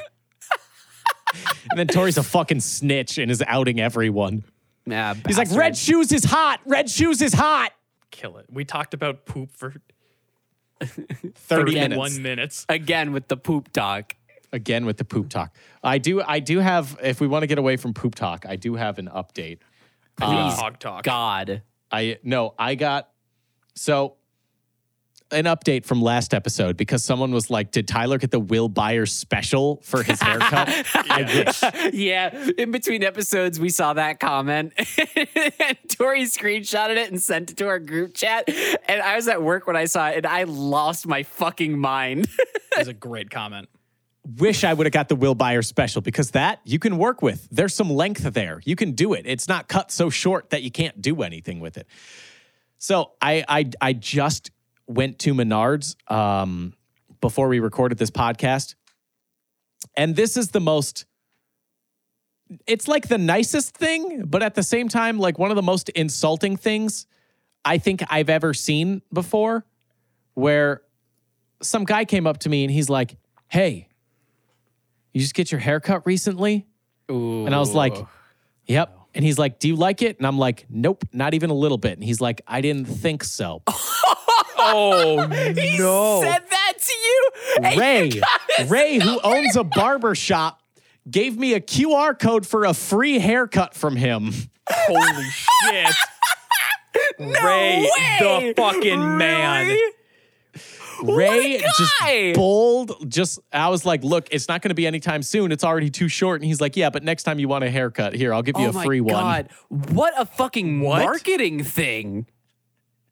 [1.70, 4.42] And then Tori's a fucking snitch and is outing everyone.
[4.86, 6.58] yeah, He's like, Red shoes is hot.
[6.66, 7.70] Red shoes is hot.
[8.10, 8.46] Kill it.
[8.50, 9.74] We talked about poop for
[10.82, 12.18] 30 31 minutes.
[12.18, 12.66] minutes.
[12.68, 14.16] again with the poop talk.
[14.54, 15.52] Again with the poop talk.
[15.82, 18.54] I do I do have if we want to get away from poop talk, I
[18.54, 19.58] do have an update.
[20.16, 20.28] Please.
[20.28, 21.02] Uh, Hog talk.
[21.02, 21.62] God.
[21.90, 23.08] I no, I got
[23.74, 24.14] so
[25.32, 29.12] an update from last episode because someone was like, "Did Tyler get the Will Byers
[29.12, 31.92] special for his haircut?" I wish.
[31.92, 34.72] yeah, in between episodes, we saw that comment.
[34.78, 38.48] and Tori screenshotted it and sent it to our group chat.
[38.86, 42.28] And I was at work when I saw it, and I lost my fucking mind.
[42.38, 43.68] it was a great comment.
[44.26, 47.46] Wish I would have got the Will Byers special because that you can work with.
[47.50, 48.60] There's some length there.
[48.64, 49.26] You can do it.
[49.26, 51.86] It's not cut so short that you can't do anything with it.
[52.78, 54.50] So I I I just
[54.86, 56.74] went to Menards um,
[57.20, 58.74] before we recorded this podcast,
[59.96, 61.04] and this is the most.
[62.66, 65.88] It's like the nicest thing, but at the same time, like one of the most
[65.90, 67.06] insulting things
[67.64, 69.64] I think I've ever seen before.
[70.34, 70.82] Where
[71.62, 73.16] some guy came up to me and he's like,
[73.48, 73.88] "Hey,
[75.14, 76.66] you just get your haircut recently?"
[77.10, 77.46] Ooh.
[77.46, 77.96] And I was like,
[78.66, 78.98] Yep.
[79.14, 80.18] And he's like, Do you like it?
[80.18, 81.92] And I'm like, Nope, not even a little bit.
[81.92, 83.62] And he's like, I didn't think so.
[84.66, 86.22] Oh he no.
[86.22, 87.80] said that to you?
[87.80, 88.22] Ray, you
[88.66, 90.62] Ray, his who owns a barber shop,
[91.10, 94.32] gave me a QR code for a free haircut from him.
[94.70, 95.94] Holy shit.
[97.18, 98.18] Ray, way.
[98.20, 99.66] the fucking man.
[99.66, 99.92] Really?
[101.06, 105.52] Oh Ray just bold, just I was like, look, it's not gonna be anytime soon.
[105.52, 106.40] It's already too short.
[106.40, 108.66] And he's like, Yeah, but next time you want a haircut, here, I'll give you
[108.66, 109.48] Oh a my free one.
[109.68, 111.02] What a fucking What?
[111.02, 112.26] marketing thing.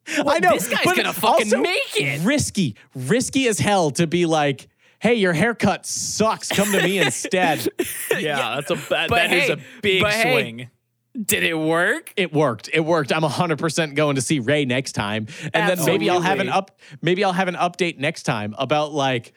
[0.07, 0.53] I know.
[0.53, 2.21] This guy's gonna fucking also make it.
[2.23, 4.67] Risky, risky as hell to be like,
[4.99, 6.49] hey, your haircut sucks.
[6.49, 7.67] Come to me instead.
[8.17, 10.69] Yeah, that's a that, But that is hey, a big but hey, swing.
[11.21, 12.11] Did it work?
[12.17, 12.69] It worked.
[12.73, 13.13] It worked.
[13.13, 15.27] I'm 100% going to see Ray next time.
[15.53, 18.93] And then maybe I'll have an up maybe I'll have an update next time about
[18.93, 19.33] like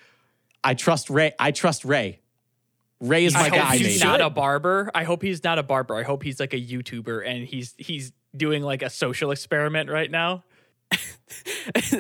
[0.65, 1.33] I trust Ray.
[1.39, 2.21] I trust Ray.
[3.01, 4.11] Ray is I my hope guy, he's maybe.
[4.11, 4.91] not a barber.
[4.95, 5.97] I hope he's not a barber.
[5.97, 10.11] I hope he's like a YouTuber and he's he's doing like a social experiment right
[10.11, 10.45] now.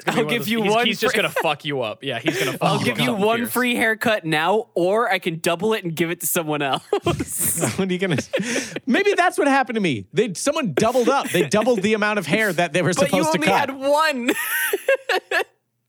[0.06, 0.86] I'll give you he's, one.
[0.86, 2.02] He's just free- gonna fuck you up.
[2.02, 2.52] Yeah, he's gonna.
[2.58, 3.06] Fuck I'll you give up.
[3.06, 3.52] you one fierce.
[3.52, 6.82] free haircut now, or I can double it and give it to someone else.
[7.02, 8.18] what are you gonna?
[8.86, 10.06] Maybe that's what happened to me.
[10.12, 11.28] They someone doubled up.
[11.30, 13.70] They doubled the amount of hair that they were but you supposed to only cut.
[13.70, 14.30] had one.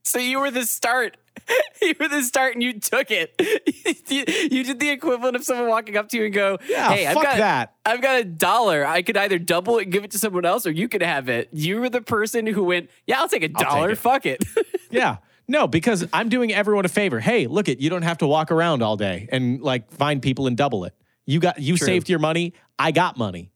[0.03, 1.17] so you were the start.
[1.79, 3.33] You were the start, and you took it.
[4.09, 7.05] you, you did the equivalent of someone walking up to you and go, Yeah, "Hey,
[7.05, 7.75] I've got that.
[7.85, 8.85] I've got a dollar.
[8.85, 11.29] I could either double it and give it to someone else, or you could have
[11.29, 13.91] it." You were the person who went, "Yeah, I'll take a dollar.
[13.91, 14.43] it." Fuck it."
[14.89, 15.17] Yeah.
[15.49, 17.19] No, because I'm doing everyone a favor.
[17.19, 20.47] Hey, look it, you don't have to walk around all day and like find people
[20.47, 20.93] and double it.
[21.25, 21.85] You got you True.
[21.85, 22.53] saved your money.
[22.79, 23.51] I got money.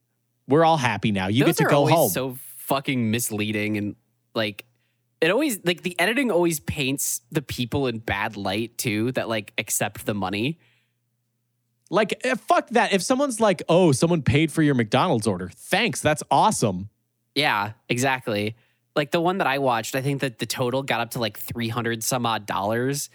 [0.48, 1.28] We're all happy now.
[1.28, 2.10] You Those get to go home.
[2.10, 3.96] so fucking misleading and
[4.36, 4.66] like
[5.22, 9.54] it always like the editing always paints the people in bad light too that like
[9.58, 10.60] accept the money.
[11.90, 12.94] like eh, fuck that.
[12.94, 16.02] If someone's like, "Oh, someone paid for your McDonald's order." Thanks.
[16.02, 16.90] That's awesome.
[17.36, 18.56] Yeah, exactly.
[18.96, 21.38] Like the one that I watched, I think that the total got up to like
[21.38, 23.10] 300 some odd dollars.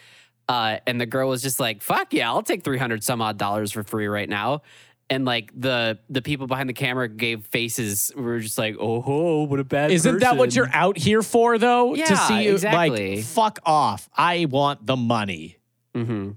[0.48, 3.72] Uh, and the girl was just like, fuck yeah, I'll take 300 some odd dollars
[3.72, 4.62] for free right now.
[5.08, 8.10] And like the the people behind the camera gave faces.
[8.16, 9.92] We were just like, oh, what a bad.
[9.92, 11.94] Isn't that what you're out here for though?
[11.94, 13.16] to Yeah, see you exactly.
[13.16, 14.08] like fuck off.
[14.16, 15.58] I want the money.
[15.94, 16.34] Mhm.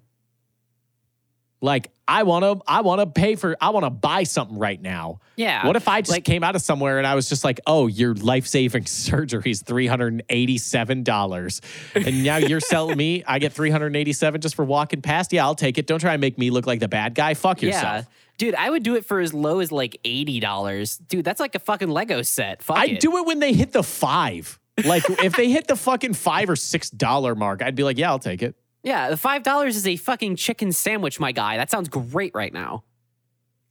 [1.61, 4.79] Like I want to I want to pay for I want to buy something right
[4.81, 5.19] now.
[5.35, 5.65] Yeah.
[5.67, 7.87] What if I just like- came out of somewhere and I was just like, "Oh,
[7.87, 11.61] your life-saving surgery is $387."
[11.95, 15.33] And now you're selling me I get 387 just for walking past?
[15.33, 15.87] Yeah, I'll take it.
[15.87, 17.33] Don't try and make me look like the bad guy.
[17.33, 17.83] Fuck yourself.
[17.83, 18.03] Yeah.
[18.39, 21.07] Dude, I would do it for as low as like $80.
[21.09, 22.63] Dude, that's like a fucking Lego set.
[22.63, 22.99] Fuck I'd it.
[23.01, 24.59] do it when they hit the 5.
[24.85, 28.09] Like if they hit the fucking 5 or 6 dollar mark, I'd be like, "Yeah,
[28.09, 31.57] I'll take it." Yeah, the $5 is a fucking chicken sandwich, my guy.
[31.57, 32.85] That sounds great right now.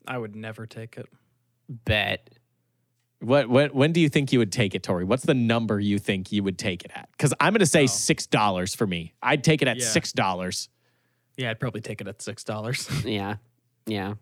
[0.06, 1.06] I would never take it.
[1.70, 2.28] Bet.
[3.20, 5.04] What when when do you think you would take it, Tori?
[5.04, 7.08] What's the number you think you would take it at?
[7.12, 7.86] Because I'm going to say oh.
[7.86, 9.14] six dollars for me.
[9.22, 9.86] I'd take it at Yeah.
[9.86, 10.68] six dollars.
[11.38, 12.86] Yeah, I'd probably take it at six dollars.
[13.06, 13.36] Yeah.
[13.86, 14.14] Yeah.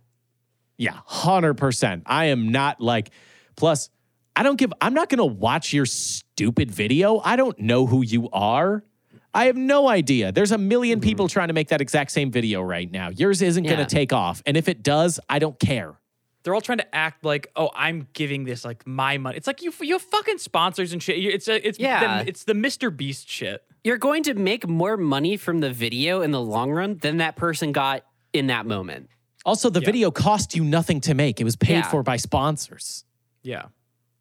[0.76, 2.02] Yeah, hundred percent.
[2.06, 3.10] I am not like.
[3.56, 3.90] Plus,
[4.34, 4.72] I don't give.
[4.80, 7.20] I'm not going to watch your stupid video.
[7.24, 8.84] I don't know who you are.
[9.32, 10.32] I have no idea.
[10.32, 11.00] There's a 1000000 mm-hmm.
[11.00, 13.10] people trying to make that exact same video right now.
[13.10, 15.94] Yours isn't going to take off, and if it does, I don't care.
[16.42, 19.36] They're all trying to act like, oh, I'm giving this like my money.
[19.36, 21.18] It's like you, you have fucking sponsors and shit.
[21.18, 22.22] It's a, it's Yeah.
[22.22, 22.96] the, it's the Mr.
[22.96, 23.64] Beast shit.
[23.82, 27.34] You're going to make more money from the video in the long run than that
[27.34, 29.10] person got in that moment.
[29.46, 29.86] Also, the Yeah.
[29.86, 31.40] video cost you nothing to make.
[31.40, 31.90] It was paid Yeah.
[31.90, 33.04] for by sponsors.
[33.42, 33.66] Yeah,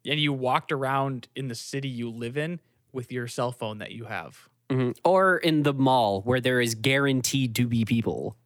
[0.06, 2.60] and you walked around in the city you live in
[2.92, 4.48] with your cell phone that you have.
[4.70, 4.96] Mhm.
[5.04, 8.36] Or in the mall where there is guaranteed to be people.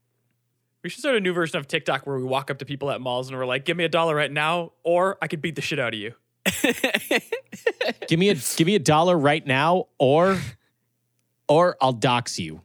[0.82, 3.00] We should start a new version of TikTok where we walk up to people at
[3.02, 5.60] malls and we're like, "Give me a dollar right now, or I could beat the
[5.62, 6.14] shit out of you."
[8.08, 10.40] give me a give me a dollar right now, or
[11.48, 12.62] or I'll dox you.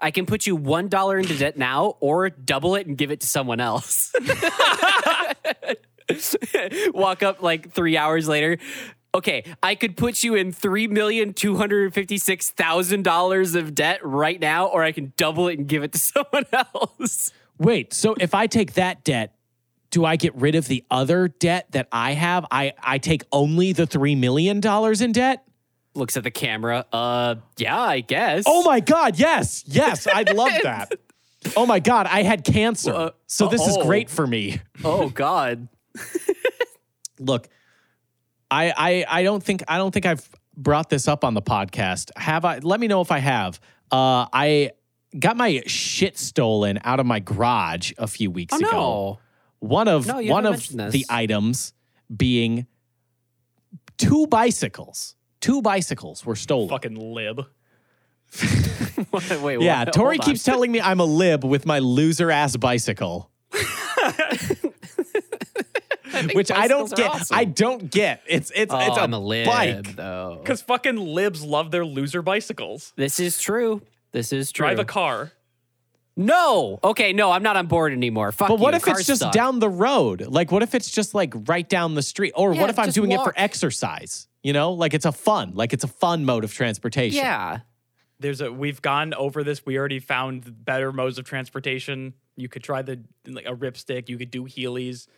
[0.00, 3.20] I can put you one dollar into debt now, or double it and give it
[3.20, 4.12] to someone else.
[6.94, 8.58] Walk up like three hours later.
[9.14, 14.00] Okay, I could put you in three million two hundred fifty-six thousand dollars of debt
[14.02, 17.32] right now, or I can double it and give it to someone else.
[17.58, 19.34] Wait, so if I take that debt,
[19.90, 22.44] do I get rid of the other debt that I have?
[22.50, 25.45] I I take only the three million dollars in debt.
[25.96, 26.84] Looks at the camera.
[26.92, 28.44] Uh, yeah, I guess.
[28.46, 30.92] Oh my god, yes, yes, I'd love that.
[31.56, 33.84] Oh my god, I had cancer, Uh, so this is oh.
[33.84, 34.60] great for me.
[34.84, 35.68] Oh God.
[37.18, 37.48] Look,
[38.50, 42.10] I I I don't think I don't think I've brought this up on the podcast.
[42.16, 42.58] Have I?
[42.58, 43.58] Let me know if I have.
[43.90, 44.72] Uh, I
[45.18, 48.70] got my shit stolen out of my garage a few weeks Oh ago.
[48.70, 49.18] no.
[49.60, 51.72] One of No, one of the items
[52.14, 52.66] being
[53.96, 55.14] two bicycles.
[55.46, 56.68] Two bicycles were stolen.
[56.68, 57.46] Fucking lib.
[59.12, 59.92] Wait, wait, yeah, what?
[59.94, 63.30] Tori keeps telling me I'm a lib with my loser ass bicycle.
[66.34, 67.10] Which I don't get.
[67.10, 67.36] awesome.
[67.36, 68.22] I don't get.
[68.26, 69.94] It's it's Oh, it's a, I'm a lib, bike.
[69.96, 70.38] though.
[70.42, 72.92] Because fucking libs love their loser bicycles.
[72.96, 73.82] This is true.
[74.12, 74.66] This is true.
[74.66, 75.32] Drive a car.
[76.16, 76.80] No.
[76.82, 78.32] Okay, no, I'm not on board anymore.
[78.32, 78.78] Fuck But what you.
[78.78, 79.32] if it's just suck.
[79.32, 80.22] down the road?
[80.26, 82.32] Like, what if it's just like right down the street?
[82.34, 84.26] Or Yeah, what if I'm just doing it for exercise?
[84.46, 87.18] You know, like it's a fun, like it's a fun mode of transportation.
[87.18, 87.62] Yeah.
[88.20, 89.66] There's a we've gone over this.
[89.66, 92.14] We already found better modes of transportation.
[92.36, 94.08] You could try the like a ripstick.
[94.08, 95.08] You could do Heelys.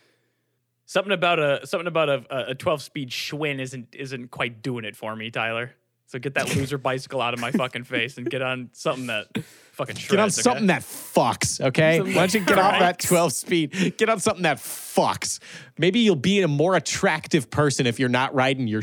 [0.87, 4.95] Something about a something about a a 12 speed Schwinn isn't isn't quite doing it
[4.95, 5.75] for me, Tyler.
[6.07, 9.27] So get that loser bicycle out of my fucking face and get on something that
[9.73, 10.09] fucking shreds.
[10.09, 10.31] Get on okay?
[10.31, 12.01] something that fucks, okay?
[12.01, 13.95] Why don't you get off that 12 speed?
[13.95, 15.37] Get on something that fucks.
[15.77, 18.81] Maybe you'll be a more attractive person if you're not riding your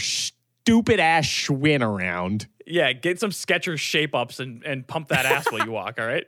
[0.67, 2.49] stupid ass Schwinn around.
[2.67, 6.07] Yeah, get some Skechers shape ups and, and pump that ass while you walk, all
[6.07, 6.27] right?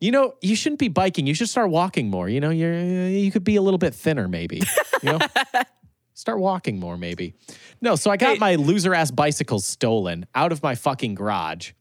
[0.00, 1.26] You know, you shouldn't be biking.
[1.26, 2.28] You should start walking more.
[2.28, 4.60] You know, you're you could be a little bit thinner, maybe.
[5.02, 5.18] You know,
[6.14, 7.34] start walking more, maybe.
[7.80, 8.38] No, so I got Hey.
[8.38, 11.72] my loser ass bicycles stolen out of my fucking garage,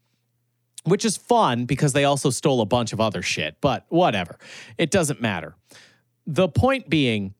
[0.85, 3.57] which is fun because they also stole a bunch of other shit.
[3.61, 4.39] But whatever,
[4.77, 5.55] it doesn't matter.
[6.25, 7.33] The point being,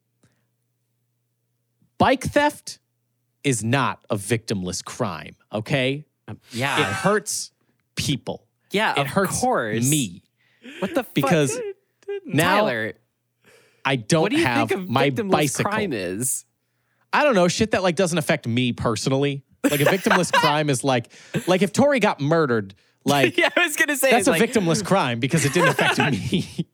[1.98, 2.80] bike theft
[3.44, 5.36] is not a victimless crime.
[5.52, 6.80] Okay, um, Yeah.
[6.80, 7.52] it hurts
[7.96, 8.48] people.
[8.72, 8.94] yeah.
[8.94, 9.90] It of hurts course.
[9.90, 10.24] me
[10.80, 11.14] What the fuck?
[11.14, 11.60] because
[12.26, 12.94] now Tyler,
[13.86, 15.72] I don't what do you have think a my victimless bicycle.
[15.72, 16.46] crime is?
[17.12, 19.44] I don't know shit that like doesn't affect me personally.
[19.64, 21.12] Like a victimless crime is like
[21.48, 22.74] like if Tori got murdered,
[23.06, 26.00] like Yeah, I was gonna say that's a like, victimless crime because it didn't affect
[26.00, 26.66] me.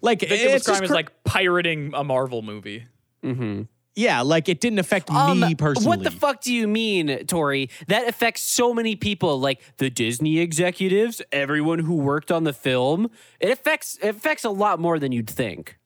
[0.00, 2.86] like Victimless it's just crime is like pirating a Marvel movie.
[3.22, 3.62] Mm-hmm.
[3.94, 5.88] Yeah, like it didn't affect Um, me personally.
[5.88, 7.70] What the fuck do you mean, Tori?
[7.86, 13.10] That affects so many people, like the Disney executives, everyone who worked on the film.
[13.40, 15.78] It affects it affects a lot more than you'd think.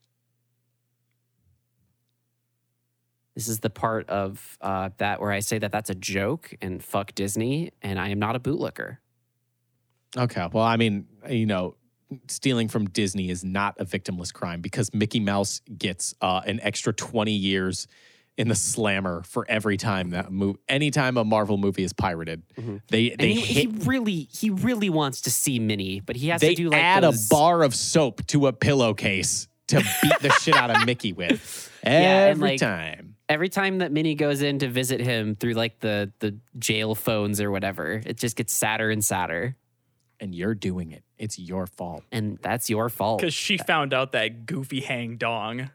[3.35, 6.83] This is the part of uh, that where I say that that's a joke and
[6.83, 8.97] fuck Disney, and I am not a bootlicker.
[10.17, 11.75] Okay, well, I mean, you know,
[12.27, 16.93] stealing from Disney is not a victimless crime because Mickey Mouse gets uh, an extra
[16.93, 17.87] 20 years
[18.37, 22.41] in the slammer for every time that move anytime a Marvel movie is pirated.
[22.87, 26.29] They And they he, he hit really he really wants to see Minnie, but he
[26.29, 29.77] has they to do like add those- a bar of soap to a pillowcase to
[30.01, 33.15] beat the shit out of Mickey with every Yeah, like, time.
[33.27, 37.41] every time that Minnie goes in to visit him through like the the jail phones
[37.41, 39.57] or whatever, it just gets sadder and sadder.
[40.21, 41.03] And you're doing it.
[41.19, 42.03] It's your fault.
[42.11, 43.19] And that's your fault.
[43.19, 45.69] Because she found out that goofy hang dong.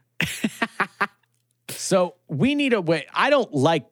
[1.69, 3.05] So we need a way.
[3.13, 3.85] I don't like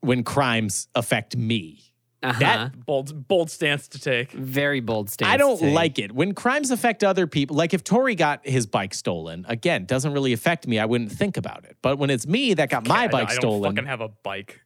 [0.00, 1.80] when crimes affect me.
[2.22, 2.38] Uh-huh.
[2.38, 4.30] That Bold bold stance to take.
[4.32, 5.28] very bold stance.
[5.30, 5.74] I don't to take.
[5.74, 7.56] like it when crimes affect other people.
[7.56, 10.78] Like if Tori got his bike stolen, again, doesn't really affect me.
[10.78, 11.76] I wouldn't think about it.
[11.82, 14.08] But when it's me that got my I- bike I don't stolen, fucking have a
[14.08, 14.60] bike.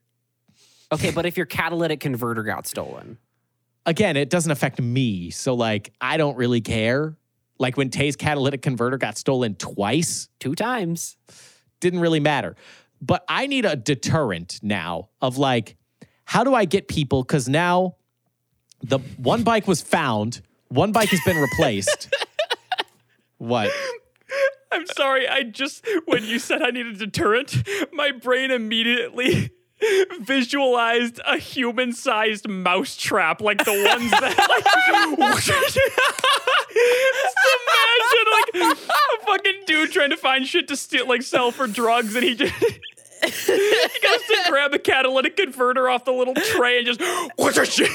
[0.92, 3.18] Okay, but if your catalytic converter got stolen,
[3.86, 5.30] again, it doesn't affect me.
[5.30, 7.16] So like, I don't really care.
[7.58, 11.16] Like when Tay's catalytic converter got stolen twice, two times.
[11.80, 12.56] didn't really matter.
[13.00, 15.76] But I need a deterrent now of like,
[16.24, 17.22] how do I get people?
[17.22, 17.96] Because now
[18.82, 22.12] the one bike was found, one bike has been replaced.
[23.38, 23.70] what?
[24.72, 25.28] I'm sorry.
[25.28, 29.50] I just when you said I need a deterrent, my brain immediately
[30.20, 34.64] visualized a human-sized mouse trap, like the ones that like.
[35.46, 35.78] just
[37.66, 42.14] imagine like a fucking dude trying to find shit to steal, like sell for drugs,
[42.14, 42.54] and he just.
[43.22, 43.30] he
[44.02, 47.00] goes to grab a catalytic converter off the little tray and just
[47.36, 47.90] what's that shit?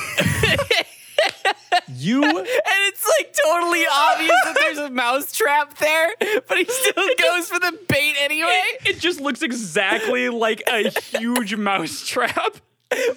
[1.87, 6.13] You And it's like totally obvious that there's a mouse trap there,
[6.47, 8.61] but he still goes for the bait anyway.
[8.85, 12.57] It just looks exactly like a huge mouse trap.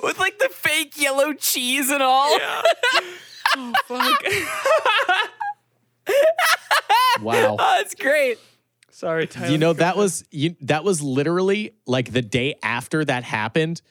[0.03, 2.39] With like the fake yellow cheese and all.
[3.57, 4.25] Oh fuck.
[7.23, 7.57] wow.
[7.59, 8.39] Oh, that's great.
[8.91, 9.49] Sorry, Tyler.
[9.51, 13.83] You know that was you, that was literally like the day after that happened.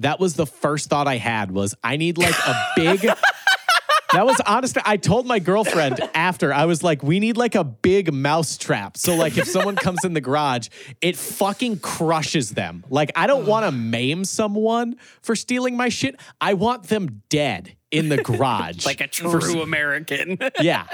[0.00, 3.00] That was the first thought I had was I need like a big.
[4.12, 4.76] that was honest.
[4.84, 8.96] I told my girlfriend after I was like, we need like a big mouse trap.
[8.96, 10.68] So like if someone comes in the garage,
[11.00, 12.84] it fucking crushes them.
[12.88, 16.18] Like I don't want to maim someone for stealing my shit.
[16.40, 18.86] I want them dead in the garage.
[18.86, 20.38] Like a for true American.
[20.60, 20.86] yeah.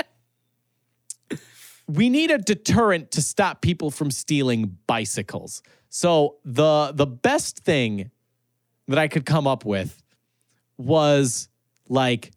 [1.88, 5.62] We need a deterrent to stop people from stealing bicycles.
[5.88, 8.11] So the the best thing
[8.89, 10.03] that I could come up with
[10.78, 11.49] was
[11.89, 12.32] like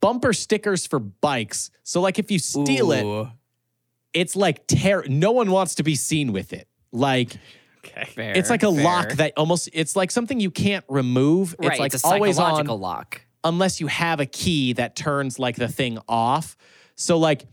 [0.00, 1.70] bumper stickers for bikes.
[1.82, 3.28] So like if you steal it,
[4.12, 6.68] it's like ter- no one wants to be seen with it.
[6.92, 7.36] Like
[7.84, 8.04] Okay.
[8.14, 11.54] fair, it's like a lock that almost it's like something you can't remove.
[11.58, 13.20] right, it's like it's a always on psychological lock.
[13.42, 16.56] unless you have a key that turns like the thing off.
[16.96, 17.44] So like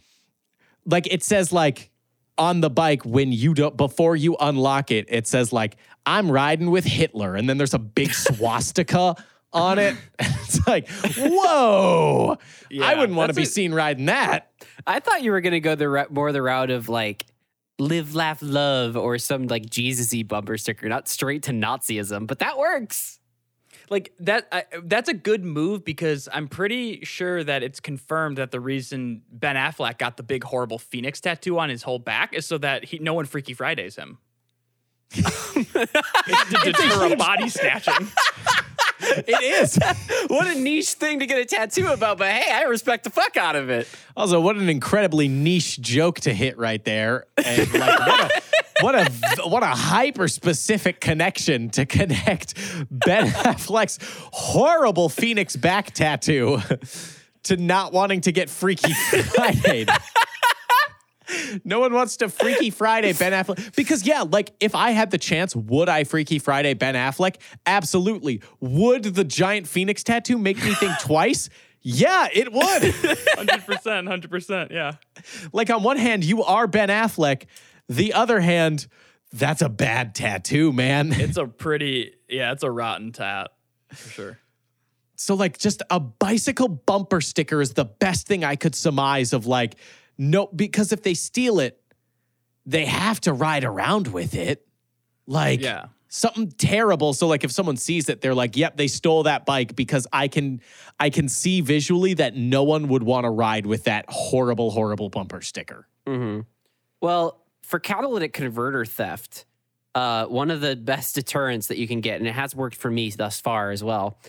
[0.85, 1.91] like it says like
[2.37, 6.71] on the bike when you don't before you unlock it, it says like I'm riding
[6.71, 9.15] with Hitler and then there's a big swastika
[9.53, 9.95] on it.
[10.19, 12.37] it's like, whoa.
[12.81, 14.51] I wouldn't want to be a- seen riding that.
[14.85, 17.25] I thought you were gonna go the more the route of like
[17.79, 22.57] live, laugh, love, or some like Jesus-y bumper sticker, not straight to Nazism, but that
[22.57, 23.19] works.
[23.91, 28.51] Like that I, that's a good move because I'm pretty sure that it's confirmed that
[28.51, 32.45] the reason Ben Affleck got the big horrible phoenix tattoo on his whole back is
[32.45, 34.17] so that he no one Freaky Fridays him.
[35.13, 38.07] it's to deter a body snatching.
[39.01, 39.77] it is.
[40.27, 43.35] what a niche thing to get a tattoo about, but hey, I respect the fuck
[43.35, 43.89] out of it.
[44.15, 47.25] Also, what an incredibly niche joke to hit right there.
[47.35, 48.41] And like, what a
[48.81, 49.11] what a
[49.47, 52.55] what a hyper specific connection to connect
[52.89, 53.99] Ben Affleck's
[54.31, 56.59] horrible Phoenix back tattoo
[57.43, 59.85] to not wanting to get Freaky Friday.
[61.63, 65.17] No one wants to Freaky Friday Ben Affleck because yeah, like if I had the
[65.17, 67.37] chance, would I Freaky Friday Ben Affleck?
[67.65, 68.41] Absolutely.
[68.59, 71.49] Would the giant Phoenix tattoo make me think twice?
[71.83, 72.63] Yeah, it would.
[72.63, 74.71] 100%, 100%.
[74.71, 74.93] Yeah.
[75.53, 77.45] like on one hand, you are Ben Affleck.
[77.95, 78.87] The other hand,
[79.33, 81.11] that's a bad tattoo, man.
[81.17, 83.51] It's a pretty, yeah, it's a rotten tat
[83.93, 84.39] for sure.
[85.15, 89.45] So like just a bicycle bumper sticker is the best thing I could surmise of
[89.45, 89.75] like
[90.17, 91.79] no because if they steal it,
[92.65, 94.65] they have to ride around with it.
[95.27, 95.85] Like Yeah.
[96.07, 97.13] something terrible.
[97.13, 100.27] So like if someone sees it, they're like, "Yep, they stole that bike because I
[100.27, 100.61] can
[100.99, 105.09] I can see visually that no one would want to ride with that horrible horrible
[105.09, 106.41] bumper sticker." Mm-hmm.
[106.99, 107.40] Well,
[107.71, 109.45] for catalytic converter theft,
[109.95, 112.91] uh, one of the best deterrents that you can get, and it has worked for
[112.91, 114.19] me thus far as well,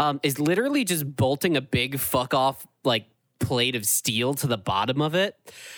[0.00, 3.06] um, is literally just bolting a big fuck off like
[3.38, 5.36] plate of steel to the bottom of it.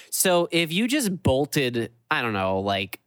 [0.08, 3.00] So if you just bolted, I don't know, like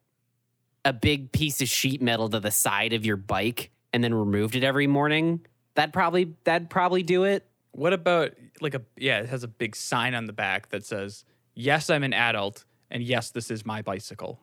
[0.85, 4.55] a big piece of sheet metal to the side of your bike and then removed
[4.55, 5.41] it every morning,
[5.73, 7.47] that'd probably that'd probably do it.
[7.71, 11.25] What about like a, yeah, it has a big sign on the back that says,
[11.55, 14.39] yes, I'm an adult, and yes, this is my bicycle.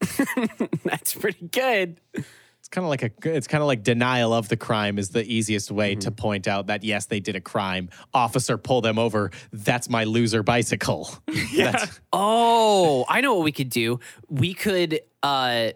[0.84, 2.00] That's pretty good.
[2.14, 5.24] It's kind of like a it's kind of like denial of the crime is the
[5.24, 7.90] easiest way to point out that yes they did a crime.
[8.14, 9.32] Officer pull them over.
[9.52, 11.10] That's my loser bicycle.
[11.52, 11.86] yeah.
[12.12, 13.98] Oh, I know what we could do.
[14.28, 15.72] We could uh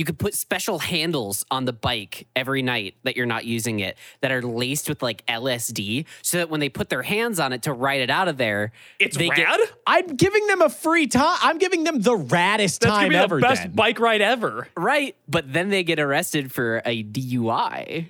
[0.00, 3.98] you could put special handles on the bike every night that you're not using it
[4.22, 7.60] that are laced with like LSD so that when they put their hands on it
[7.64, 9.36] to ride it out of there, It's they rad?
[9.36, 11.36] get- I'm giving them a free time.
[11.42, 13.36] I'm giving them the raddest That's gonna time be ever.
[13.36, 13.72] the best then.
[13.72, 14.68] bike ride ever.
[14.74, 18.06] right, but then they get arrested for a DUI.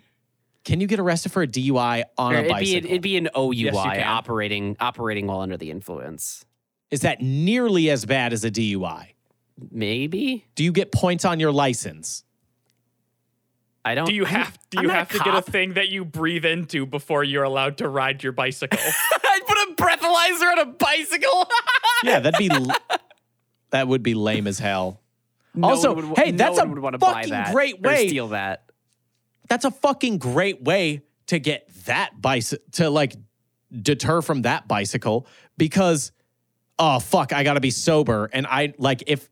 [0.64, 2.91] Can you get arrested for a DUI on Or a it'd be bicycle?
[2.91, 4.03] it'd be an OUI you can.
[4.05, 6.45] operating operating while under the influence.
[6.93, 9.14] is that nearly as bad as a DUI?
[9.70, 10.46] Maybe.
[10.54, 12.24] Do you get points on your license?
[13.84, 16.04] I don't Do you have do I'm you have to get a thing that you
[16.04, 18.78] breathe into before you're allowed to ride your bicycle?
[19.24, 21.48] I'd put a breathalyzer on a bicycle.
[22.02, 22.48] Yeah, that'd be
[23.70, 25.02] that would be lame as hell.
[25.54, 28.08] No also, would- hey, no that's a would wanna buy fucking that great or way.
[28.08, 28.64] steal that.
[29.50, 33.16] That's a fucking great way to get that bicycle to like
[33.70, 35.26] deter from that bicycle
[35.58, 36.12] because
[36.78, 39.28] oh fuck, I got to be sober and I like if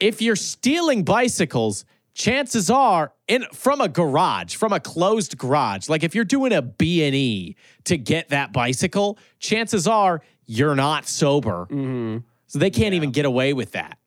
[0.00, 1.84] if you're stealing bicycles,
[2.14, 6.62] chances are in from a garage, from a closed garage, like if you're doing a
[6.62, 11.66] B&E to get that bicycle, chances are you're not sober.
[11.70, 12.18] Mm-hmm.
[12.46, 13.98] So they can't even get away with that.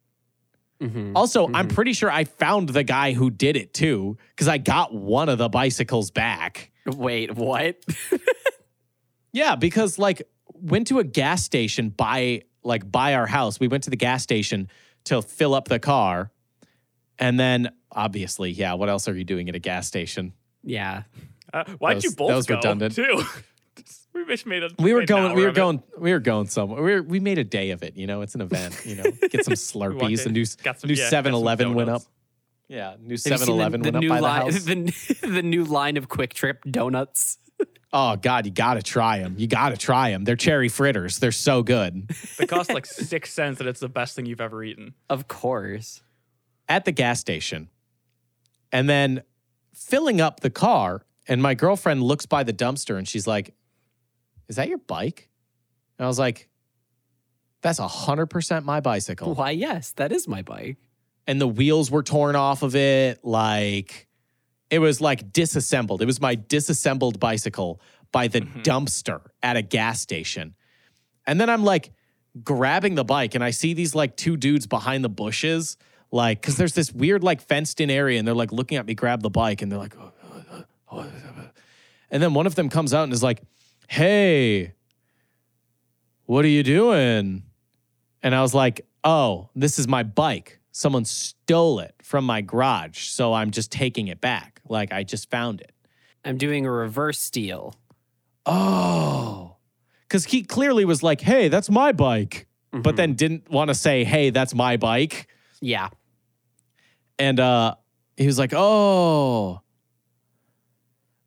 [0.82, 1.16] Mm-hmm.
[1.16, 1.76] Also, I'm mm-hmm.
[1.76, 5.38] pretty sure I found the guy who did it too, because I got one of
[5.38, 6.72] the bicycles back.
[6.88, 7.78] Wait, what?
[9.34, 10.24] Yeah, because like
[10.54, 13.60] went to a gas station by like by our house.
[13.60, 14.70] We went to the gas station
[15.06, 16.32] to fill up the car.
[17.20, 20.34] And then obviously, yeah, what else are you doing at a gas station?
[20.64, 21.04] yeah.
[21.54, 22.96] Uh, why'd That you was- both that was go redundant.
[22.96, 23.24] too?
[24.14, 24.70] we just made a.
[24.80, 25.58] We were going, we were of it.
[25.58, 26.82] going, we were going somewhere.
[26.82, 29.04] We, were, we made a day of it, you know, it's an event, you know.
[29.30, 30.24] Get some Slurpees.
[30.24, 32.04] The new, got some- new yeah, 7 Eleven went up.
[32.70, 34.64] Yeah, new Have you 7 seen the- Eleven went up new by the house.
[34.64, 34.94] the,
[35.28, 37.38] the new line of QuikTrip donuts.
[37.94, 39.36] Oh God, you gotta try them.
[39.38, 40.24] You gotta try them.
[40.24, 41.20] They're cherry fritters.
[41.20, 42.08] They're so good.
[42.38, 44.94] They cost like six cents, and it's the best thing you've ever eaten.
[45.10, 46.02] Of course.
[46.70, 47.70] At the gas station,
[48.72, 49.24] and then
[49.76, 53.54] filling up the car, and my girlfriend looks by the dumpster and she's like,
[54.48, 55.30] "Is that your bike?"
[56.00, 56.48] And I was like,
[57.62, 60.78] "That's hundred percent my bicycle." Why, yes, that is my bike.
[61.28, 63.20] And the wheels were torn off of it.
[63.26, 64.08] Like
[64.72, 66.02] it was like disassembled.
[66.02, 68.62] It was my disassembled bicycle by the mm-hmm.
[68.62, 70.56] dumpster at a gas station.
[71.28, 71.92] And then I'm like
[72.44, 75.78] grabbing the bike and I see these like two dudes behind the bushes,
[76.12, 78.96] like, cause there's this weird like fenced in area and they're like looking at me
[78.96, 81.50] grab the bike and they're like, "Oh, oh, oh, oh, oh, oh."
[82.10, 83.42] and then one of them comes out and is like,
[83.88, 84.74] hey,
[86.26, 87.44] what are you doing?
[88.24, 90.60] And I was like, oh, this is my bike.
[90.72, 93.08] Someone stole it from my garage.
[93.08, 94.51] So I'm just taking it back.
[94.72, 95.72] Like I just found it.
[96.26, 97.76] I'm doing a reverse steal.
[98.46, 99.58] Oh.
[100.08, 102.48] Because he clearly was like, hey, that's my bike.
[102.74, 105.28] But then didn't want to say, hey, that's my bike.
[105.60, 105.90] Yeah.
[107.20, 107.76] And uh,
[108.16, 109.62] he was like, oh.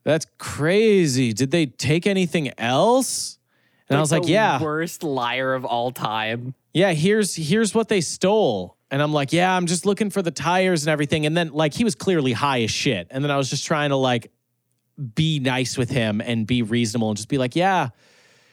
[0.05, 1.35] That's crazy.
[1.35, 3.39] Did they take anything else?
[3.91, 4.63] And I was like, yeah.
[4.63, 6.55] worst liar of all time.
[6.73, 8.77] yeah, here's here's what they stole.
[8.95, 11.27] And I'm like, yeah, I'm just looking for the tires and everything.
[11.27, 13.09] And then like he was clearly high as shit.
[13.11, 14.31] And then I was just trying to like
[15.17, 17.89] be nice with him and be reasonable and just be like, yeah,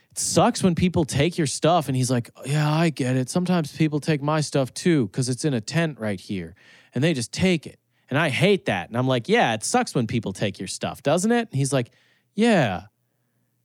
[0.10, 1.88] it sucks when people take your stuff.
[1.88, 3.30] And he's like, yeah, I get it.
[3.30, 6.56] Sometimes people take my stuff too because it's in a tent right here
[6.96, 7.78] and they just take it.
[8.10, 8.90] And I hate that.
[8.90, 11.50] And I'm like, yeah, it sucks when people take your stuff, doesn't it?
[11.52, 11.92] And he's like,
[12.34, 12.86] yeah,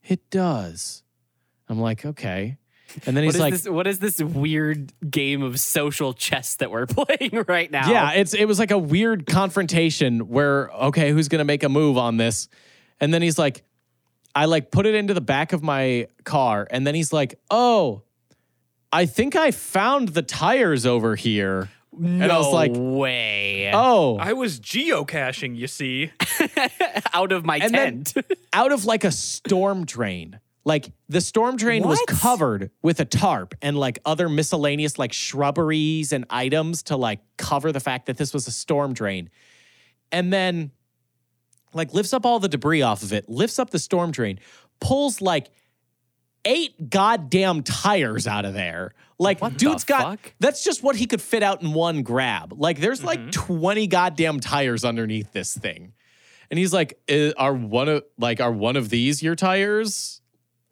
[0.02, 1.04] it does.
[1.70, 2.58] I'm like, okay.
[3.04, 3.68] And then he's is like, this?
[3.68, 7.90] What is this weird game of social chess that we're playing right now?
[7.90, 11.98] Yeah, it's it was like a weird confrontation where okay, who's gonna make a move
[11.98, 12.48] on this?
[13.00, 13.62] And then he's like,
[14.34, 18.02] I like put it into the back of my car, and then he's like, Oh,
[18.92, 21.68] I think I found the tires over here.
[21.92, 26.12] no and I was like, way Oh, I was geocaching, you see.
[27.12, 28.26] out of my and then tent.
[28.52, 30.40] out of like a storm drain.
[30.66, 36.12] Like the storm drain was covered with a tarp and like other miscellaneous like shrubberies
[36.12, 39.30] and items to like cover the fact that this was a storm drain.
[40.10, 40.72] And then
[41.72, 44.40] like lifts up all the debris off of it, lifts up the storm drain,
[44.80, 45.50] pulls like
[46.44, 48.92] eight goddamn tires out of there.
[49.20, 50.34] Like What dude's got fuck?
[50.40, 52.52] that's just what he could fit out in one grab.
[52.56, 55.92] Like there's like 20 goddamn tires underneath this thing.
[56.50, 60.15] And he's like, "Uh, "Are one of like are one of these your tires?"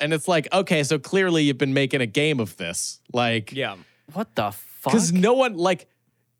[0.04, 3.76] And it's like, "Okay, so clearly you've been making a game of this." Like Yeah.
[4.12, 4.92] what the fuck?
[4.92, 5.88] cuz no one like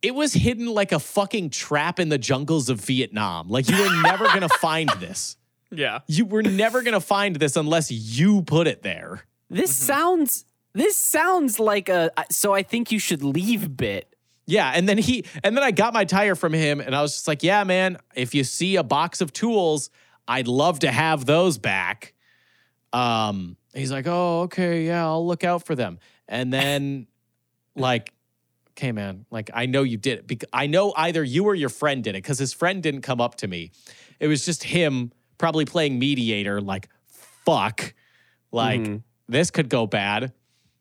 [0.03, 3.49] it was hidden like a fucking trap in the jungles of Vietnam.
[3.49, 5.37] Like you were never going to find this.
[5.71, 6.01] Yeah.
[6.07, 9.25] You were never going to find this unless you put it there.
[9.51, 9.87] This Mm-hmm.
[9.87, 10.45] sounds.
[10.75, 12.11] This sounds like a.
[12.31, 14.09] So I think you should leave bit.
[14.47, 17.13] Yeah, and then he and then I got my tire from him and I was
[17.15, 19.89] just like, "Yeah, man, if you see a box of tools,
[20.29, 22.14] I'd love to have those back."
[22.95, 27.07] Um, he's like, "Oh, okay, yeah, I'll look out for them." And then
[27.77, 28.13] like,
[28.71, 31.69] "Okay, man, like I know you did it because I know either you or your
[31.71, 33.73] friend did it cuz his friend didn't come up to me.
[34.21, 36.89] It was just him probably playing mediator like,
[37.45, 37.95] "Fuck."
[38.53, 39.03] Like Mhm.
[39.29, 40.33] this could go bad.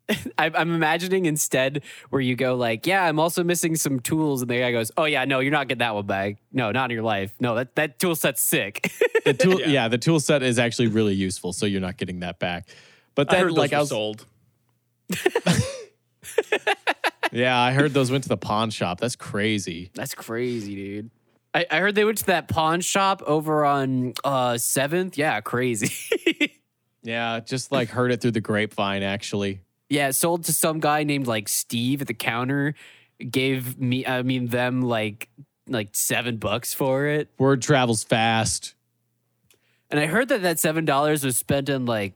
[0.38, 4.49] I, I'm imagining instead where you go like, yeah, I'm also missing some tools, and
[4.49, 6.38] the guy goes, oh yeah, no, you're not getting that one back.
[6.51, 7.34] No, not in your life.
[7.39, 8.91] No, that that tool set's sick.
[9.26, 9.68] The tool, Yeah.
[9.68, 9.88] yeah.
[9.88, 12.68] the tool set is actually really useful, so you're not getting that back.
[13.16, 14.26] But I then, heard like, those I was, sold.
[17.32, 18.99] yeah, I heard those went to the pawn shop.
[18.99, 19.91] That's crazy.
[19.93, 21.12] That's crazy, dude.
[21.54, 25.18] I, I heard they went to that pawn shop over on uh Seventh.
[25.18, 26.51] Yeah, crazy.
[27.06, 29.04] Yeah, just like heard it through the grapevine.
[29.04, 29.60] Actually,
[29.93, 32.73] yeah, sold to some guy named like Steve at the counter.
[33.29, 35.29] Gave me, I mean, them like
[35.67, 37.29] like seven bucks for it.
[37.37, 38.73] word travels fast.
[39.91, 42.13] And I heard that that seven dollars was spent on like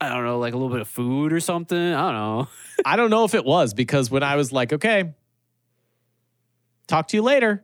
[0.00, 1.78] I don't know, like a little bit of food or something.
[1.78, 2.48] I don't know.
[2.84, 5.14] I don't know if it was because when I was like, okay,
[6.88, 7.62] talk to you later.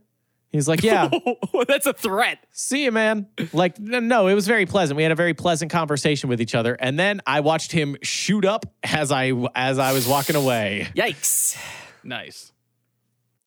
[0.50, 1.08] He's like, yeah,
[1.68, 2.44] That's a threat.
[2.50, 3.28] see you, man.
[3.52, 4.96] Like, no, no, it was very pleasant.
[4.96, 8.44] We had a very pleasant conversation with each other, and then I watched him shoot
[8.44, 10.88] up as I as I was walking away.
[10.96, 11.56] Yikes.
[12.02, 12.52] Nice.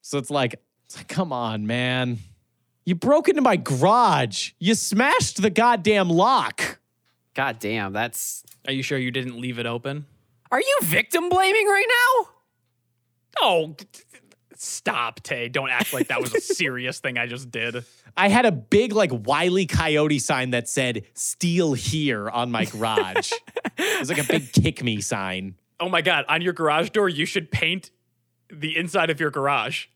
[0.02, 2.20] So it's like, it's like, come on, man.
[2.86, 4.52] You broke into my garage.
[4.60, 6.80] You smashed the goddamn lock.
[7.34, 10.06] God damn, that's Are you sure you didn't leave it open?
[10.52, 12.30] Are you victim blaming right now?
[13.42, 14.00] Oh, d- d-
[14.64, 15.50] stop, Tay.
[15.50, 17.84] Don't act like that was a serious thing I just did.
[18.16, 23.32] I had a big, like, Wiley Coyote sign that said, steal here on my garage.
[23.78, 25.56] it was like a big kick me sign.
[25.80, 26.26] Oh my God.
[26.30, 27.92] On your garage door, you should paint
[28.52, 29.88] the inside of your garage.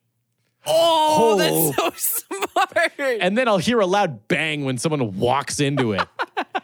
[0.65, 1.74] Oh, Oh.
[1.88, 2.91] that's so smart.
[3.22, 6.05] And then I'll hear a loud bang when someone walks into it.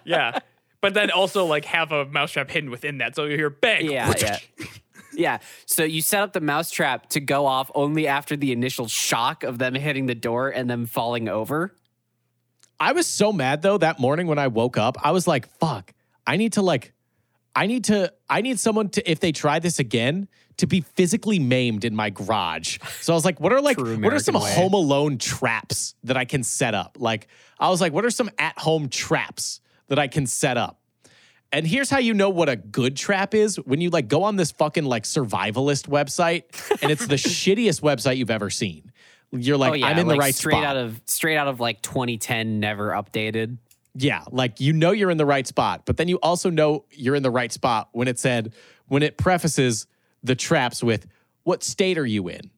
[0.06, 0.40] Yeah.
[0.82, 3.16] but then also like have a mousetrap hidden within that.
[3.16, 3.90] So you hear bang.
[3.90, 4.38] yeah, yeah.
[5.14, 5.40] Yeah.
[5.66, 9.58] So you set up the mousetrap to go off only after the initial shock of
[9.58, 11.76] them hitting the door and them falling over.
[12.80, 14.98] I was so mad though that morning when I woke up.
[15.04, 15.94] I was like, fuck,
[16.26, 16.94] I need to like,
[17.56, 21.40] I need to, I need someone to, if they try this again, to be physically
[21.40, 22.78] maimed in my garage.
[23.02, 24.54] So I was like, what are like, what are some way.
[24.54, 26.98] home alone traps that I can set up?
[27.00, 27.28] Like,
[27.60, 30.80] I was like, what are some at home traps that I can set up?
[31.54, 34.36] And here's how you know what a good trap is when you like go on
[34.36, 36.44] this fucking like survivalist website
[36.82, 38.92] and it's the shittiest website you've ever seen.
[39.32, 40.66] You're like, oh yeah, I'm in like the right straight spot.
[40.66, 43.58] out of straight out of like 2010, never updated.
[43.96, 47.16] Yeah, like you know you're in the right spot, but then you also know you're
[47.16, 48.54] in the right spot when it said
[48.88, 49.86] when it prefaces
[50.24, 51.06] the traps with
[51.44, 52.50] what state are you in?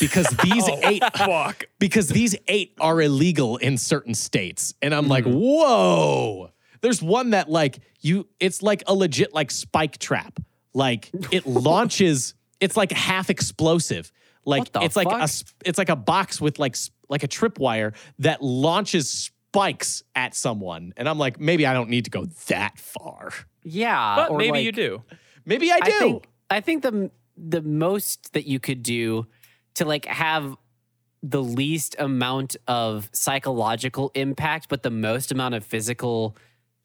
[0.00, 1.64] because these Oh, eight fuck.
[1.78, 4.74] because these eight are illegal in certain states.
[4.82, 5.38] And I'm like, mm-hmm.
[5.38, 6.51] whoa.
[6.82, 10.38] There's one that like you it's like a legit like spike trap.
[10.74, 14.12] Like it launches, it's like half explosive.
[14.44, 15.28] Like What the it's like a
[15.64, 19.08] it's like a box with like s- like a tripwire that launches
[19.52, 20.92] spikes at someone.
[20.96, 23.30] And I'm like, maybe I don't need to go that far.
[23.62, 25.02] Yeah, But or maybe like- you do.
[25.44, 25.84] Maybe I do.
[25.94, 29.26] I think I think the the most that you could do
[29.74, 30.56] to like have
[31.22, 36.36] the least amount of psychological impact, but the most amount of physical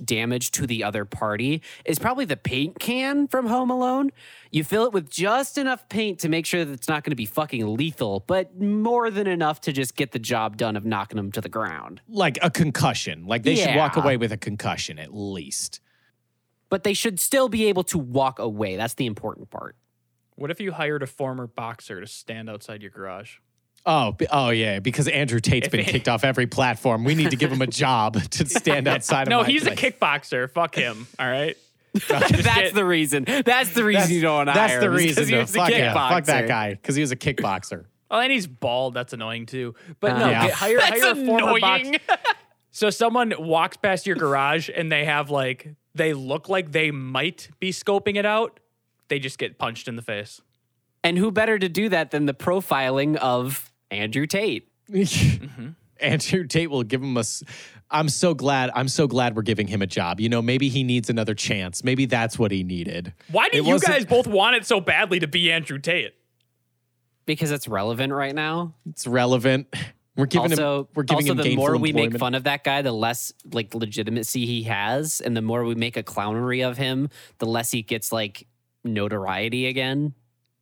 [0.03, 4.11] damage to the other party is probably the paint can from Home Alone.
[4.51, 7.15] You fill it with just enough paint to make sure that it's not going to
[7.15, 11.17] be fucking lethal, but more than enough to just get the job done of knocking
[11.17, 12.01] them to the ground.
[12.07, 13.25] like a concussion.
[13.25, 15.81] Like they should walk away with a concussion at least.
[16.69, 18.75] But they should still be able to walk away.
[18.75, 19.75] That's the important part.
[20.35, 23.37] What if you hired a former boxer to stand outside your garage?
[23.88, 27.03] Oh, oh yeah, because Andrew Tate's If been it- kicked off every platform.
[27.05, 29.79] We need to give him a job to stand outside of No, he's place.
[29.81, 30.51] a kickboxer.
[30.51, 31.07] Fuck him.
[31.17, 31.55] All right.
[32.09, 33.23] That's the reason.
[33.23, 35.23] That's the reason you don't want to That's hire the him, is 'cause reason.
[35.25, 37.85] he to was a fuck, yeah, fuck that guy because he was a kickboxer.
[38.09, 38.93] Oh, and he's bald.
[38.93, 39.75] That's annoying too.
[39.99, 40.45] But Uh, no, Yeah.
[40.45, 41.91] get- hire, That's hire a former annoying.
[42.07, 42.17] boxer.
[42.71, 47.49] So someone walks past your garage and they have like they look like they might
[47.59, 48.61] be scoping it out.
[49.09, 50.39] They just get punched in the face.
[51.03, 54.69] And who better to do that than the profiling of Andrew Tate?
[54.89, 55.69] Mm-hmm.
[55.99, 57.21] Andrew Tate will give him a.
[57.21, 57.43] s-
[57.89, 58.69] I'm so glad.
[58.75, 60.19] I'm so glad we're giving him a job.
[60.19, 61.83] You know, maybe he needs another chance.
[61.83, 63.13] Maybe that's what he needed.
[63.31, 66.13] Why do It you guys both want it so badly to be Andrew Tate?
[67.25, 68.75] Because it's relevant right now.
[68.88, 69.73] It's relevant.
[70.15, 70.88] We're giving also, him.
[70.95, 73.33] We're giving also him the gainful more we make fun of that guy, the less
[73.51, 77.09] like legitimacy he has, and the more we make a clownery of him,
[77.39, 78.47] the less he gets like
[78.83, 80.13] notoriety again.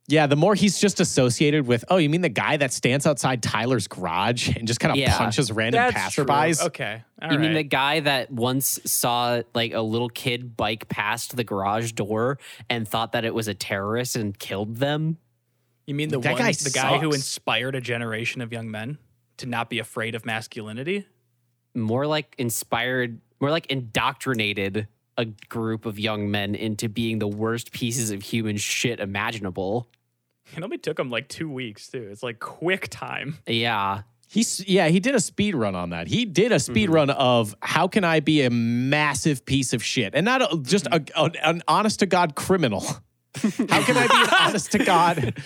[0.07, 1.83] Yeah, the more he's just associated with.
[1.89, 5.17] Oh, you mean the guy that stands outside Tyler's garage and just kind of Yeah.
[5.17, 6.25] punches random That's true.
[6.25, 6.63] passerbys?
[6.67, 7.01] Okay.
[7.23, 11.43] all you mean the guy that once saw like a little kid bike past the
[11.43, 12.37] garage door
[12.69, 15.17] and thought that it was a terrorist and killed them?
[15.87, 18.97] You mean the That one, guy the guy who inspired a generation of young men
[19.37, 21.05] to not be afraid of masculinity?
[21.77, 24.87] more like inspired, more like indoctrinated
[25.17, 29.89] a group of young men into being the worst pieces of human shit imaginable.
[30.55, 32.07] It only took him like two weeks too.
[32.11, 33.37] It's like quick time.
[33.47, 34.03] Yeah.
[34.27, 36.07] He's yeah, he did a speed run on that.
[36.07, 36.95] He did a speed mm-hmm.
[36.95, 40.85] run of how can I be a massive piece of shit and not a, just
[40.85, 41.19] mm-hmm.
[41.19, 42.81] a, a- an honest to god criminal.
[43.35, 45.41] how can I be an honest to god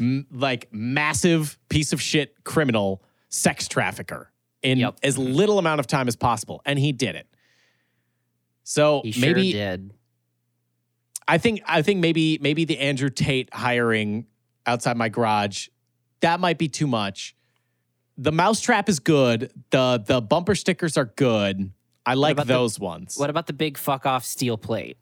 [0.00, 4.30] m- like massive piece of shit criminal sex trafficker
[4.62, 4.98] in Yep.
[5.02, 5.32] as mm-hmm.
[5.32, 7.28] little amount of time as possible and he did it.
[8.64, 9.92] So He sure maybe did.
[11.28, 14.26] I think I think maybe maybe the Andrew Tate hiring
[14.66, 15.68] outside my garage
[16.20, 17.36] that might be too much.
[18.16, 19.52] The mousetrap is good.
[19.70, 21.70] The the bumper stickers are good.
[22.06, 23.16] I like about the- those ones.
[23.18, 24.96] What about the big fuck off steel plate?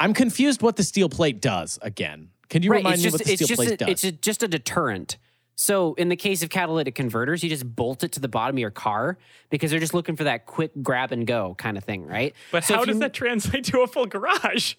[0.00, 2.30] I'm confused what the steel plate does again.
[2.48, 3.88] Can you remind me just what the steel plate a, does?
[3.88, 5.18] it's a, just a deterrent.
[5.56, 8.60] So in the case of catalytic converters, you just bolt it to the bottom of
[8.60, 9.18] your car
[9.50, 12.32] because they're just looking for that quick grab and go kind of thing, right?
[12.52, 14.74] But So how does you- that translate to a full garage?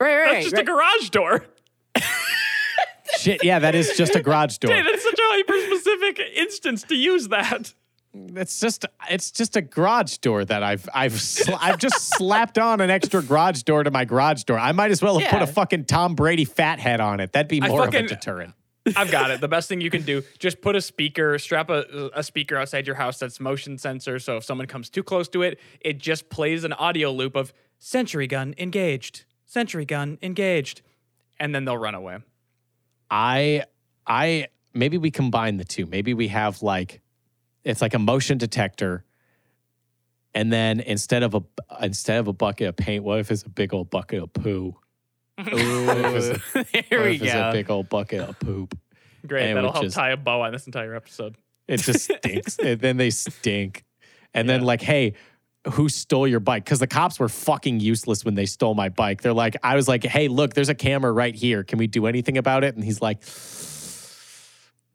[0.00, 0.62] Right, right, That's just right.
[0.62, 1.44] a garage door.
[3.18, 4.74] Shit, yeah, that is just a garage door.
[4.74, 7.74] Hey, that's such a hyper specific instance to use that.
[8.14, 12.82] It's just it's just a garage door that I've I've sl- I've just slapped on
[12.82, 14.58] an extra garage door to my garage door.
[14.58, 17.32] I might as well have put a fucking Tom Brady fat head on it.
[17.32, 18.54] That'd be I more of a deterrent.
[18.96, 19.40] I've got it.
[19.40, 22.86] The best thing you can do, just put a speaker, strap a, a speaker outside
[22.86, 24.18] your house that's motion sensor.
[24.18, 27.52] So if someone comes too close to it, it just plays an audio loop of
[27.78, 30.82] sentry gun engaged, sentry gun engaged.
[31.38, 32.18] And then they'll run away.
[33.12, 33.64] I
[34.06, 35.84] I maybe we combine the two.
[35.84, 37.02] Maybe we have like
[37.62, 39.04] it's like a motion detector,
[40.34, 41.42] and then instead of a
[41.82, 44.74] instead of a bucket of paint, what if it's a big old bucket of poo?
[45.40, 46.18] Ooh, there we
[47.16, 48.78] if it's a big old bucket of poop?
[49.26, 49.48] Great.
[49.48, 51.36] And That'll help just- tie a bow on this entire episode.
[51.68, 52.58] It just stinks.
[52.58, 53.84] and then they stink.
[54.34, 55.14] And then like, hey,
[55.72, 56.64] who stole your bike?
[56.64, 59.22] Because the cops were fucking useless when they stole my bike.
[59.22, 61.62] They're like, I was like, hey, look, there's a camera right here.
[61.62, 62.74] Can we do anything about it?
[62.74, 63.22] And he's like,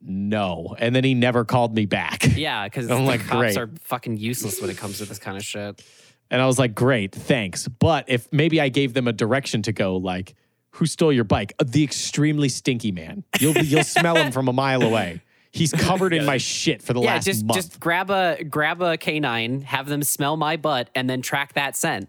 [0.00, 0.76] no.
[0.78, 2.24] And then he never called me back.
[2.36, 3.56] Yeah, because I'm the like, cops great.
[3.56, 5.82] are fucking useless when it comes to this kind of shit.
[6.30, 7.66] And I was like, great, thanks.
[7.68, 10.34] But if maybe I gave them a direction to go, like,
[10.72, 11.54] who stole your bike?
[11.58, 13.24] Uh, the extremely stinky man.
[13.40, 15.22] You'll you'll smell him from a mile away.
[15.52, 17.56] He's covered in my shit for the Yeah, last just month.
[17.56, 21.76] just grab a grab a canine, have them smell my butt, and then track that
[21.76, 22.08] scent.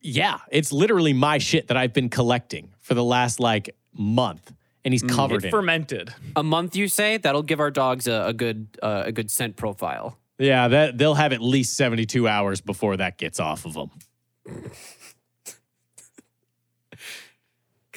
[0.00, 4.52] Yeah, it's literally my shit that I've been collecting for the last like month.
[4.82, 5.50] and he's covered It in.
[5.50, 6.14] fermented.
[6.36, 7.18] A month, you say?
[7.18, 10.16] That'll give our dogs a, a good uh, a good scent profile.
[10.38, 13.90] yeah, that they'll have at least 72 hours before that gets off of them.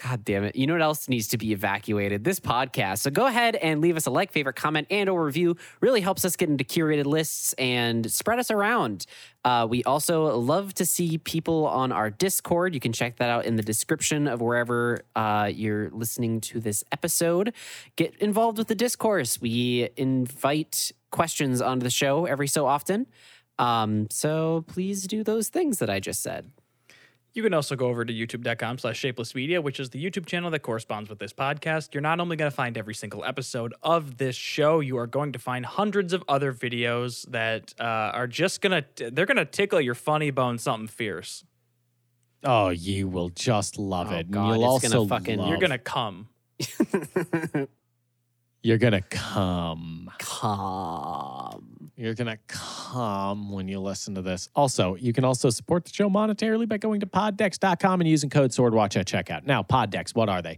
[0.04, 0.58] God damn it.
[0.58, 2.26] You know what else needs to be evacuated?
[2.26, 3.00] This podcast.
[3.00, 5.56] So go ahead and leave us a like, favorite, comment, and or review.
[5.80, 9.06] Really helps us get into curated lists and spread us around.
[9.46, 12.74] Uh, we also love to see people on our Discord.
[12.74, 16.84] You can check that out in the description of wherever uh, you're listening to this
[16.92, 17.54] episode.
[17.96, 19.40] Get involved with the discourse.
[19.40, 23.08] We invite questions onto the show every so often.
[23.58, 26.52] Um, so please do those things that I just said.
[27.36, 30.52] You can also go over to youtube.com slash shapeless media, which is the YouTube channel
[30.52, 31.94] that corresponds with this podcast.
[31.94, 35.32] You're not only going to find every single episode of this show, you are going
[35.32, 39.46] to find hundreds of other videos that uh, are just going to, they're going to
[39.46, 41.44] tickle your funny bone something fierce.
[42.44, 44.26] Oh, you will just love Oh, it.
[44.26, 46.28] And God, you'll it's gonna also fucking- love- You're going to come.
[48.62, 50.10] you're gonna come.
[50.20, 51.73] Calm.
[51.96, 54.50] You're gonna come when you listen to this.
[54.56, 58.52] Also, you can also support the show monetarily by going to poddex.com and using code
[58.52, 59.46] SWORDWATCH at checkout.
[59.46, 60.58] Now, Poddex, what are they?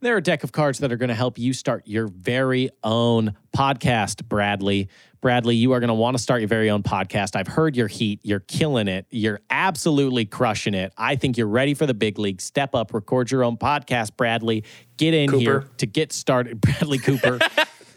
[0.00, 3.34] They're a deck of cards that are going to help you start your very own
[3.56, 4.88] podcast, Bradley.
[5.20, 7.34] Bradley, you are going to want to start your very own podcast.
[7.34, 8.20] I've heard your heat.
[8.22, 9.06] You're killing it.
[9.10, 10.92] You're absolutely crushing it.
[10.96, 12.40] I think you're ready for the big league.
[12.40, 14.62] Step up, record your own podcast, Bradley.
[14.98, 16.60] Get in here to get started.
[16.60, 17.40] Bradley Cooper.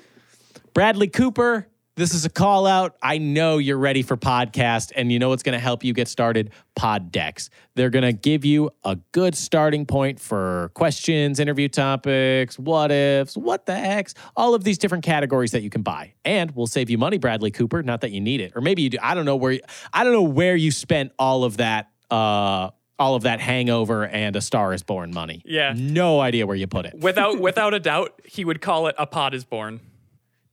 [0.73, 1.67] Bradley Cooper,
[1.99, 2.95] this is a call out.
[3.01, 6.07] I know you're ready for podcast, and you know what's going to help you get
[6.07, 6.51] started?
[6.73, 7.49] Pod Decks.
[7.75, 13.35] They're going to give you a good starting point for questions, interview topics, what ifs,
[13.35, 16.13] what the heck's, all of these different categories that you can buy.
[16.23, 17.83] And we'll save you money, Bradley Cooper.
[17.83, 18.97] Not that you need it, or maybe you do.
[19.01, 19.51] I don't know where.
[19.51, 21.91] You, I don't know where you spent all of that.
[22.09, 25.41] Uh, all of that hangover and a star is born money.
[25.45, 25.73] Yeah.
[25.75, 26.95] No idea where you put it.
[26.99, 29.79] Without, without a doubt, he would call it A Pod is Born.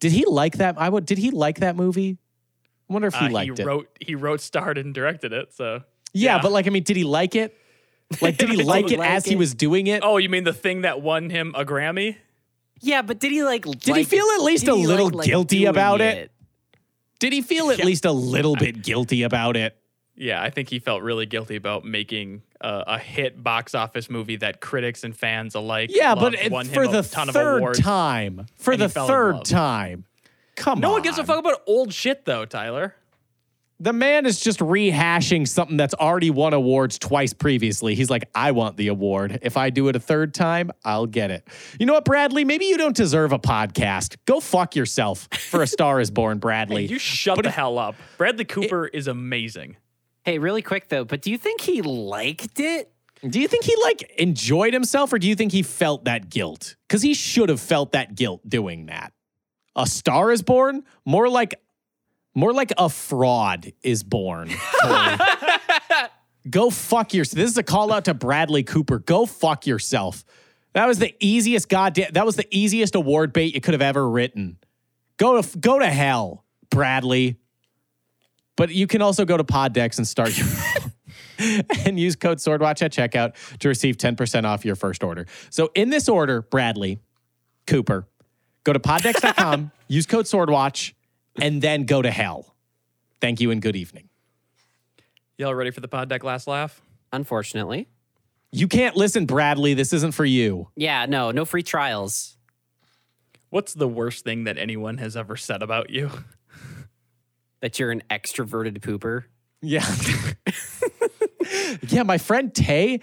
[0.00, 0.76] Did he like that?
[0.78, 1.06] I would.
[1.06, 2.18] Did he like that movie?
[2.88, 3.66] I wonder if he Uh, liked he it.
[3.66, 5.52] wrote, he wrote, starred, and directed it.
[5.54, 5.82] So,
[6.12, 6.42] yeah, yeah.
[6.42, 7.56] but like, I mean, did he like it?
[8.20, 10.02] Like, did he like it like as he was doing it?
[10.04, 12.16] oh, you mean the thing that won him a Grammy?
[12.80, 13.64] Yeah, but did he like?
[13.64, 16.30] Did he feel at least a little guilty about it?
[17.18, 17.86] Did he feel at Yeah.
[17.86, 19.76] least a little bit guilty about it?
[20.14, 24.36] Yeah, I think he felt really guilty about making uh, a hit box office movie
[24.36, 25.90] that critics and fans alike.
[25.92, 27.80] Yeah, but it- won for him the a ton of third awards.
[27.80, 30.04] time, for the he fell in third time,
[30.56, 30.90] come No on.
[30.90, 32.94] No one gives a fuck about old shit though, Tyler.
[33.78, 37.94] The man is just rehashing something that's already won awards twice previously.
[37.94, 39.40] He's like, I want the award.
[39.42, 41.46] If I do it a third time, I'll get it.
[41.78, 42.46] You know what, Bradley?
[42.46, 44.16] Maybe you don't deserve a podcast.
[44.24, 46.86] Go fuck yourself for A Star is Born, Bradley.
[46.86, 47.96] You shut But the if- hell up.
[48.16, 49.76] Bradley Cooper is amazing.
[50.26, 52.90] Hey, really quick though, but do you think he liked it?
[53.22, 56.74] Do you think he like enjoyed himself or do you think he felt that guilt?
[56.88, 59.12] Because he should have felt that guilt doing that.
[59.76, 60.82] A star is born?
[61.04, 61.54] More like
[62.34, 64.50] more like a fraud is born.
[66.50, 67.36] Go fuck yourself.
[67.36, 68.98] This is a call out to Bradley Cooper.
[68.98, 70.24] Go fuck yourself.
[70.72, 74.10] That was the easiest goddamn that was the easiest award bait you could have ever
[74.10, 74.58] written.
[75.18, 77.38] Go to go to hell, Bradley.
[78.56, 80.46] But you can also go to Poddex and start your
[81.84, 85.26] and use code SWORDWATCH at checkout to receive 10% off your first order.
[85.50, 86.98] So in this order, Bradley,
[87.66, 88.08] Cooper,
[88.64, 90.94] go to poddex.com, use code SWORDWATCH,
[91.40, 92.54] and then go to hell.
[93.20, 94.08] Thank you and good evening.
[95.36, 96.80] Y'all ready for the pod deck last laugh?
[97.12, 97.88] Unfortunately,
[98.52, 99.74] You can't listen, Bradley.
[99.74, 100.68] This isn't for you.
[100.76, 102.38] yeah, no, no free trials.
[103.50, 106.10] What's the worst thing that anyone has ever said about you?
[107.60, 109.24] That you're an extroverted pooper.
[109.62, 109.84] Yeah.
[111.88, 113.00] yeah, my friend Tay,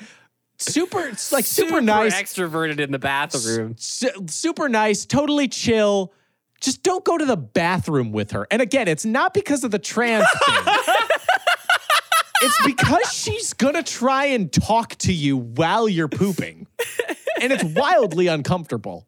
[0.58, 3.76] super, like super, nice, extroverted in the bathroom.
[3.78, 6.14] su- super nice, totally chill.
[6.62, 8.47] Just don't go to the bathroom with her.
[8.49, 10.76] And again, it's not because of the trans thing.
[12.41, 16.68] it's because she's gonna try and talk to you while you're pooping.
[17.41, 19.06] And it's wildly uncomfortable.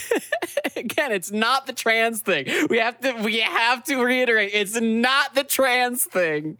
[0.76, 2.46] Again, it's not the trans thing.
[2.68, 6.58] We have to we have to reiterate, it's not the trans thing.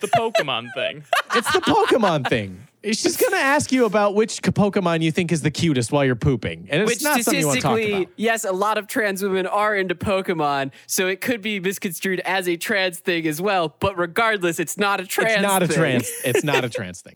[0.00, 1.04] The Pokemon thing.
[1.36, 2.68] It's the Pokemon thing.
[2.84, 6.68] She's gonna ask you about which Pokemon you think is the cutest while you're pooping.
[6.70, 8.12] And it's Which not something you want to talk statistically, about.
[8.16, 12.46] yes, a lot of trans women are into Pokemon, so it could be misconstrued as
[12.48, 13.74] a trans thing as well.
[13.80, 15.76] But regardless, it's not a trans It's not a thing.
[15.76, 16.10] trans.
[16.24, 17.14] It's not a trans thing.